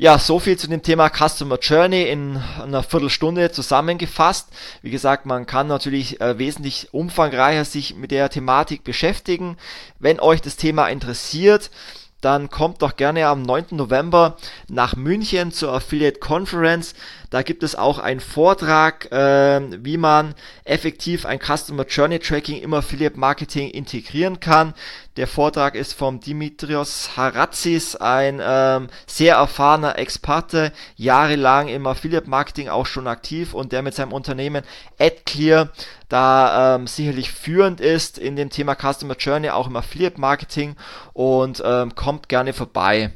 Ja, 0.00 0.18
so 0.18 0.38
viel 0.38 0.56
zu 0.56 0.66
dem 0.66 0.82
Thema 0.82 1.10
Customer 1.10 1.58
Journey 1.58 2.04
in 2.04 2.38
einer 2.58 2.82
Viertelstunde 2.82 3.52
zusammengefasst. 3.52 4.48
Wie 4.80 4.90
gesagt, 4.90 5.26
man 5.26 5.44
kann 5.44 5.66
natürlich 5.66 6.22
äh, 6.22 6.38
wesentlich 6.38 6.88
umfangreicher 6.92 7.66
sich 7.66 7.96
mit 7.96 8.10
der 8.10 8.30
Thematik 8.30 8.82
beschäftigen. 8.82 9.58
Wenn 9.98 10.18
euch 10.18 10.40
das 10.40 10.56
Thema 10.56 10.88
interessiert, 10.88 11.70
dann 12.22 12.48
kommt 12.48 12.80
doch 12.80 12.96
gerne 12.96 13.26
am 13.26 13.42
9. 13.42 13.66
November 13.72 14.38
nach 14.68 14.96
München 14.96 15.52
zur 15.52 15.74
Affiliate 15.74 16.18
Conference. 16.18 16.94
Da 17.30 17.42
gibt 17.42 17.62
es 17.62 17.76
auch 17.76 18.00
einen 18.00 18.18
Vortrag, 18.18 19.10
äh, 19.12 19.60
wie 19.84 19.96
man 19.96 20.34
effektiv 20.64 21.24
ein 21.24 21.38
Customer 21.38 21.86
Journey 21.86 22.18
Tracking 22.18 22.60
im 22.60 22.74
Affiliate 22.74 23.18
Marketing 23.18 23.70
integrieren 23.70 24.40
kann. 24.40 24.74
Der 25.16 25.28
Vortrag 25.28 25.76
ist 25.76 25.92
vom 25.92 26.18
Dimitrios 26.18 27.16
Haratzis, 27.16 27.94
ein 27.94 28.40
ähm, 28.42 28.88
sehr 29.06 29.36
erfahrener 29.36 29.96
Experte, 29.96 30.72
jahrelang 30.96 31.68
im 31.68 31.86
Affiliate 31.86 32.28
Marketing 32.28 32.68
auch 32.68 32.86
schon 32.86 33.06
aktiv 33.06 33.54
und 33.54 33.70
der 33.70 33.82
mit 33.82 33.94
seinem 33.94 34.12
Unternehmen 34.12 34.64
AdClear 34.98 35.70
da 36.08 36.74
ähm, 36.74 36.88
sicherlich 36.88 37.30
führend 37.30 37.80
ist 37.80 38.18
in 38.18 38.34
dem 38.34 38.50
Thema 38.50 38.74
Customer 38.74 39.14
Journey, 39.16 39.50
auch 39.50 39.68
im 39.68 39.76
Affiliate 39.76 40.20
Marketing 40.20 40.74
und 41.12 41.62
ähm, 41.64 41.94
kommt 41.94 42.28
gerne 42.28 42.52
vorbei. 42.52 43.12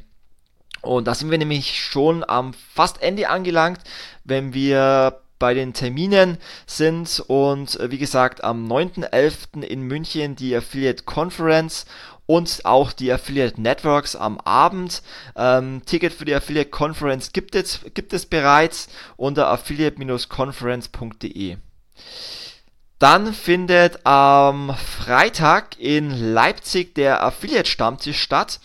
Und 0.85 1.07
da 1.07 1.15
sind 1.15 1.31
wir 1.31 1.39
nämlich 1.39 1.83
schon 1.83 2.25
am 2.27 2.53
fast 2.53 3.01
Ende 3.03 3.29
angelangt, 3.29 3.81
wenn 4.25 4.55
wir 4.55 5.21
bei 5.39 5.55
den 5.55 5.75
Terminen 5.75 6.39
sind 6.67 7.23
und 7.27 7.79
äh, 7.81 7.91
wie 7.91 7.99
gesagt 7.99 8.45
am 8.45 8.71
9.11. 8.71 9.63
in 9.63 9.83
München 9.83 10.37
die 10.37 10.55
Affiliate 10.57 11.03
Conference 11.05 11.85
und 12.27 12.65
auch 12.65 12.93
die 12.93 13.13
Affiliate 13.13 13.61
Networks 13.61 14.15
am 14.17 14.41
Abend. 14.41 15.03
Ähm, 15.37 15.83
Ticket 15.85 16.15
für 16.15 16.25
die 16.25 16.35
Affiliate 16.35 16.71
Conference 16.71 17.33
gibt 17.33 17.55
es, 17.55 17.81
gibt 17.95 18.13
es 18.13 18.27
bereits 18.27 18.89
unter 19.17 19.47
affiliate-conference.de. 19.49 21.59
Dann 22.99 23.33
findet 23.35 24.05
am 24.07 24.75
Freitag 24.75 25.79
in 25.79 26.33
Leipzig 26.33 26.95
der 26.95 27.23
Affiliate 27.23 27.69
Stammtisch 27.69 28.23
statt 28.23 28.61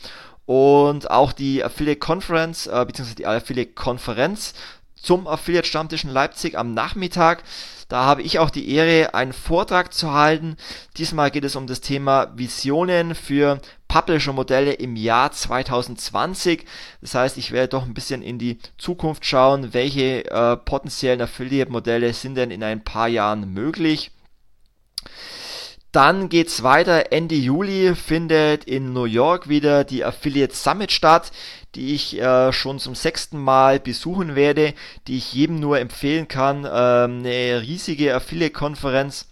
und 0.49 1.11
auch 1.11 1.31
die 1.31 1.63
Affiliate 1.63 1.99
Conference 1.99 2.65
äh, 2.65 2.83
bzw. 2.83 3.13
die 3.13 3.27
Affiliate 3.27 3.73
Konferenz 3.73 4.55
zum 4.95 5.27
Affiliate 5.27 5.67
Stammtisch 5.67 6.03
in 6.03 6.09
Leipzig 6.09 6.57
am 6.57 6.73
Nachmittag. 6.73 7.43
Da 7.87 8.05
habe 8.05 8.23
ich 8.23 8.39
auch 8.39 8.49
die 8.49 8.67
Ehre, 8.73 9.13
einen 9.13 9.33
Vortrag 9.33 9.93
zu 9.93 10.11
halten. 10.11 10.57
Diesmal 10.97 11.29
geht 11.29 11.43
es 11.43 11.55
um 11.55 11.67
das 11.67 11.81
Thema 11.81 12.35
Visionen 12.35 13.13
für 13.13 13.61
Publisher-Modelle 13.89 14.73
im 14.73 14.95
Jahr 14.95 15.31
2020. 15.31 16.65
Das 17.01 17.13
heißt, 17.13 17.37
ich 17.37 17.51
werde 17.51 17.67
doch 17.67 17.85
ein 17.85 17.93
bisschen 17.93 18.23
in 18.23 18.39
die 18.39 18.57
Zukunft 18.79 19.27
schauen, 19.27 19.75
welche 19.75 20.25
äh, 20.31 20.57
potenziellen 20.57 21.21
Affiliate-Modelle 21.21 22.11
sind 22.15 22.33
denn 22.33 22.49
in 22.49 22.63
ein 22.63 22.83
paar 22.83 23.07
Jahren 23.07 23.53
möglich. 23.53 24.09
Dann 25.91 26.29
geht's 26.29 26.61
weiter. 26.61 27.11
Ende 27.11 27.35
Juli 27.35 27.95
findet 27.95 28.65
in 28.65 28.93
New 28.93 29.05
York 29.05 29.49
wieder 29.49 29.83
die 29.83 30.05
Affiliate 30.05 30.55
Summit 30.55 30.91
statt, 30.91 31.31
die 31.73 31.95
ich 31.95 32.19
äh, 32.19 32.53
schon 32.53 32.77
zum 32.77 32.93
sechsten 32.93 33.39
Mal 33.39 33.79
besuchen 33.79 34.35
werde, 34.35 34.75
die 35.07 35.17
ich 35.17 35.33
jedem 35.33 35.59
nur 35.59 35.79
empfehlen 35.79 36.27
kann. 36.27 36.59
Ähm, 36.59 37.19
eine 37.19 37.61
riesige 37.61 38.13
Affiliate-Konferenz 38.13 39.29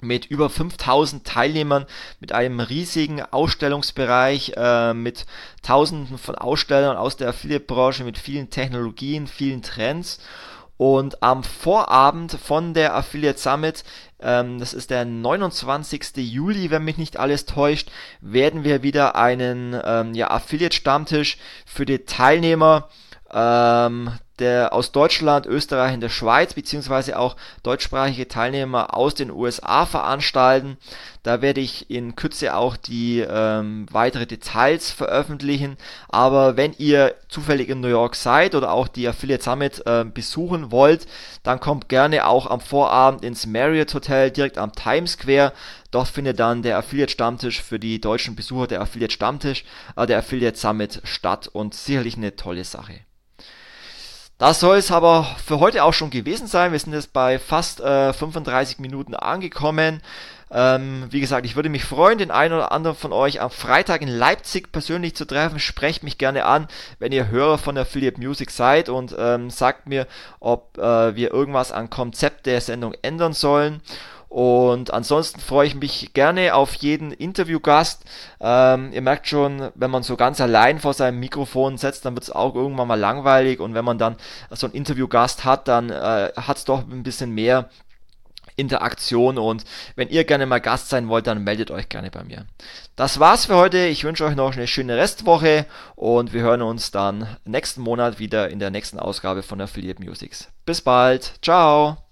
mit 0.00 0.26
über 0.26 0.50
5000 0.50 1.24
Teilnehmern, 1.24 1.86
mit 2.20 2.32
einem 2.32 2.60
riesigen 2.60 3.22
Ausstellungsbereich, 3.22 4.54
äh, 4.56 4.92
mit 4.92 5.24
tausenden 5.62 6.18
von 6.18 6.34
Ausstellern 6.34 6.96
aus 6.96 7.16
der 7.16 7.28
Affiliate-Branche, 7.28 8.02
mit 8.02 8.18
vielen 8.18 8.50
Technologien, 8.50 9.26
vielen 9.28 9.62
Trends. 9.62 10.18
Und 10.76 11.22
am 11.22 11.42
Vorabend 11.42 12.32
von 12.32 12.74
der 12.74 12.94
Affiliate 12.94 13.38
Summit, 13.38 13.84
ähm, 14.20 14.58
das 14.58 14.74
ist 14.74 14.90
der 14.90 15.04
29. 15.04 16.16
Juli, 16.16 16.70
wenn 16.70 16.84
mich 16.84 16.98
nicht 16.98 17.16
alles 17.16 17.46
täuscht, 17.46 17.90
werden 18.20 18.64
wir 18.64 18.82
wieder 18.82 19.16
einen 19.16 19.78
ähm, 19.84 20.14
ja, 20.14 20.30
Affiliate-Stammtisch 20.30 21.38
für 21.64 21.86
die 21.86 22.04
Teilnehmer 22.04 22.88
ähm, 23.32 24.10
der 24.38 24.72
aus 24.72 24.92
Deutschland, 24.92 25.46
Österreich 25.46 25.94
und 25.94 26.00
der 26.00 26.08
Schweiz, 26.08 26.54
beziehungsweise 26.54 27.18
auch 27.18 27.36
deutschsprachige 27.62 28.28
Teilnehmer 28.28 28.94
aus 28.94 29.14
den 29.14 29.30
USA 29.30 29.86
veranstalten. 29.86 30.76
Da 31.22 31.42
werde 31.42 31.60
ich 31.60 31.90
in 31.90 32.14
Kürze 32.14 32.54
auch 32.54 32.76
die 32.76 33.18
ähm, 33.18 33.86
weitere 33.90 34.26
Details 34.26 34.92
veröffentlichen. 34.92 35.76
Aber 36.08 36.56
wenn 36.56 36.72
ihr 36.78 37.16
zufällig 37.28 37.68
in 37.68 37.80
New 37.80 37.88
York 37.88 38.14
seid 38.14 38.54
oder 38.54 38.70
auch 38.70 38.86
die 38.86 39.08
Affiliate 39.08 39.42
Summit 39.42 39.82
äh, 39.86 40.04
besuchen 40.04 40.70
wollt, 40.70 41.06
dann 41.42 41.58
kommt 41.58 41.88
gerne 41.88 42.26
auch 42.28 42.48
am 42.48 42.60
Vorabend 42.60 43.24
ins 43.24 43.46
Marriott 43.46 43.92
Hotel 43.94 44.30
direkt 44.30 44.58
am 44.58 44.72
Times 44.72 45.12
Square. 45.12 45.52
Dort 45.90 46.08
findet 46.08 46.38
dann 46.38 46.62
der 46.62 46.78
Affiliate 46.78 47.10
Stammtisch 47.10 47.62
für 47.62 47.78
die 47.78 48.00
deutschen 48.00 48.36
Besucher 48.36 48.66
der 48.66 48.80
Affiliate 48.80 49.12
Stammtisch, 49.12 49.64
äh, 49.96 50.06
der 50.06 50.18
Affiliate 50.18 50.58
Summit 50.58 51.00
statt 51.04 51.48
und 51.48 51.74
sicherlich 51.74 52.16
eine 52.16 52.36
tolle 52.36 52.64
Sache. 52.64 53.05
Das 54.38 54.60
soll 54.60 54.76
es 54.76 54.92
aber 54.92 55.24
für 55.42 55.60
heute 55.60 55.82
auch 55.82 55.94
schon 55.94 56.10
gewesen 56.10 56.46
sein. 56.46 56.70
Wir 56.70 56.78
sind 56.78 56.92
jetzt 56.92 57.14
bei 57.14 57.38
fast 57.38 57.80
äh, 57.80 58.12
35 58.12 58.78
Minuten 58.80 59.14
angekommen. 59.14 60.02
Ähm, 60.50 61.06
wie 61.08 61.20
gesagt, 61.20 61.46
ich 61.46 61.56
würde 61.56 61.70
mich 61.70 61.84
freuen, 61.84 62.18
den 62.18 62.30
einen 62.30 62.52
oder 62.52 62.70
anderen 62.70 62.96
von 62.96 63.14
euch 63.14 63.40
am 63.40 63.50
Freitag 63.50 64.02
in 64.02 64.08
Leipzig 64.08 64.72
persönlich 64.72 65.16
zu 65.16 65.24
treffen. 65.24 65.58
Sprecht 65.58 66.02
mich 66.02 66.18
gerne 66.18 66.44
an, 66.44 66.68
wenn 66.98 67.12
ihr 67.12 67.28
Hörer 67.28 67.56
von 67.56 67.78
Affiliate 67.78 68.20
Music 68.20 68.50
seid 68.50 68.90
und 68.90 69.16
ähm, 69.18 69.48
sagt 69.48 69.88
mir, 69.88 70.06
ob 70.38 70.76
äh, 70.76 71.16
wir 71.16 71.32
irgendwas 71.32 71.72
am 71.72 71.88
Konzept 71.88 72.44
der 72.44 72.60
Sendung 72.60 72.94
ändern 73.00 73.32
sollen. 73.32 73.80
Und 74.36 74.92
ansonsten 74.92 75.40
freue 75.40 75.66
ich 75.66 75.74
mich 75.74 76.12
gerne 76.12 76.54
auf 76.54 76.74
jeden 76.74 77.10
Interviewgast. 77.10 78.04
Ähm, 78.38 78.92
ihr 78.92 79.00
merkt 79.00 79.26
schon, 79.28 79.70
wenn 79.74 79.90
man 79.90 80.02
so 80.02 80.14
ganz 80.14 80.42
allein 80.42 80.78
vor 80.78 80.92
seinem 80.92 81.20
Mikrofon 81.20 81.78
setzt, 81.78 82.04
dann 82.04 82.14
wird 82.14 82.24
es 82.24 82.30
auch 82.30 82.54
irgendwann 82.54 82.86
mal 82.86 83.00
langweilig. 83.00 83.60
Und 83.60 83.72
wenn 83.72 83.86
man 83.86 83.96
dann 83.96 84.16
so 84.50 84.66
einen 84.66 84.74
Interviewgast 84.74 85.46
hat, 85.46 85.68
dann 85.68 85.88
äh, 85.88 86.32
hat 86.36 86.58
es 86.58 86.66
doch 86.66 86.80
ein 86.80 87.02
bisschen 87.02 87.30
mehr 87.30 87.70
Interaktion 88.56 89.38
und 89.38 89.64
wenn 89.96 90.08
ihr 90.08 90.24
gerne 90.24 90.46
mal 90.46 90.60
Gast 90.60 90.90
sein 90.90 91.08
wollt, 91.08 91.26
dann 91.26 91.44
meldet 91.44 91.70
euch 91.70 91.88
gerne 91.88 92.10
bei 92.10 92.24
mir. 92.24 92.46
Das 92.94 93.20
war's 93.20 93.46
für 93.46 93.56
heute. 93.56 93.86
Ich 93.86 94.04
wünsche 94.04 94.24
euch 94.24 94.34
noch 94.34 94.54
eine 94.54 94.66
schöne 94.66 94.96
Restwoche 94.96 95.66
und 95.94 96.34
wir 96.34 96.42
hören 96.42 96.62
uns 96.62 96.90
dann 96.90 97.26
nächsten 97.44 97.80
Monat 97.80 98.18
wieder 98.18 98.50
in 98.50 98.58
der 98.58 98.70
nächsten 98.70 98.98
Ausgabe 98.98 99.42
von 99.42 99.60
Affiliate 99.62 100.02
Musics. 100.02 100.48
Bis 100.64 100.82
bald. 100.82 101.34
Ciao. 101.42 102.05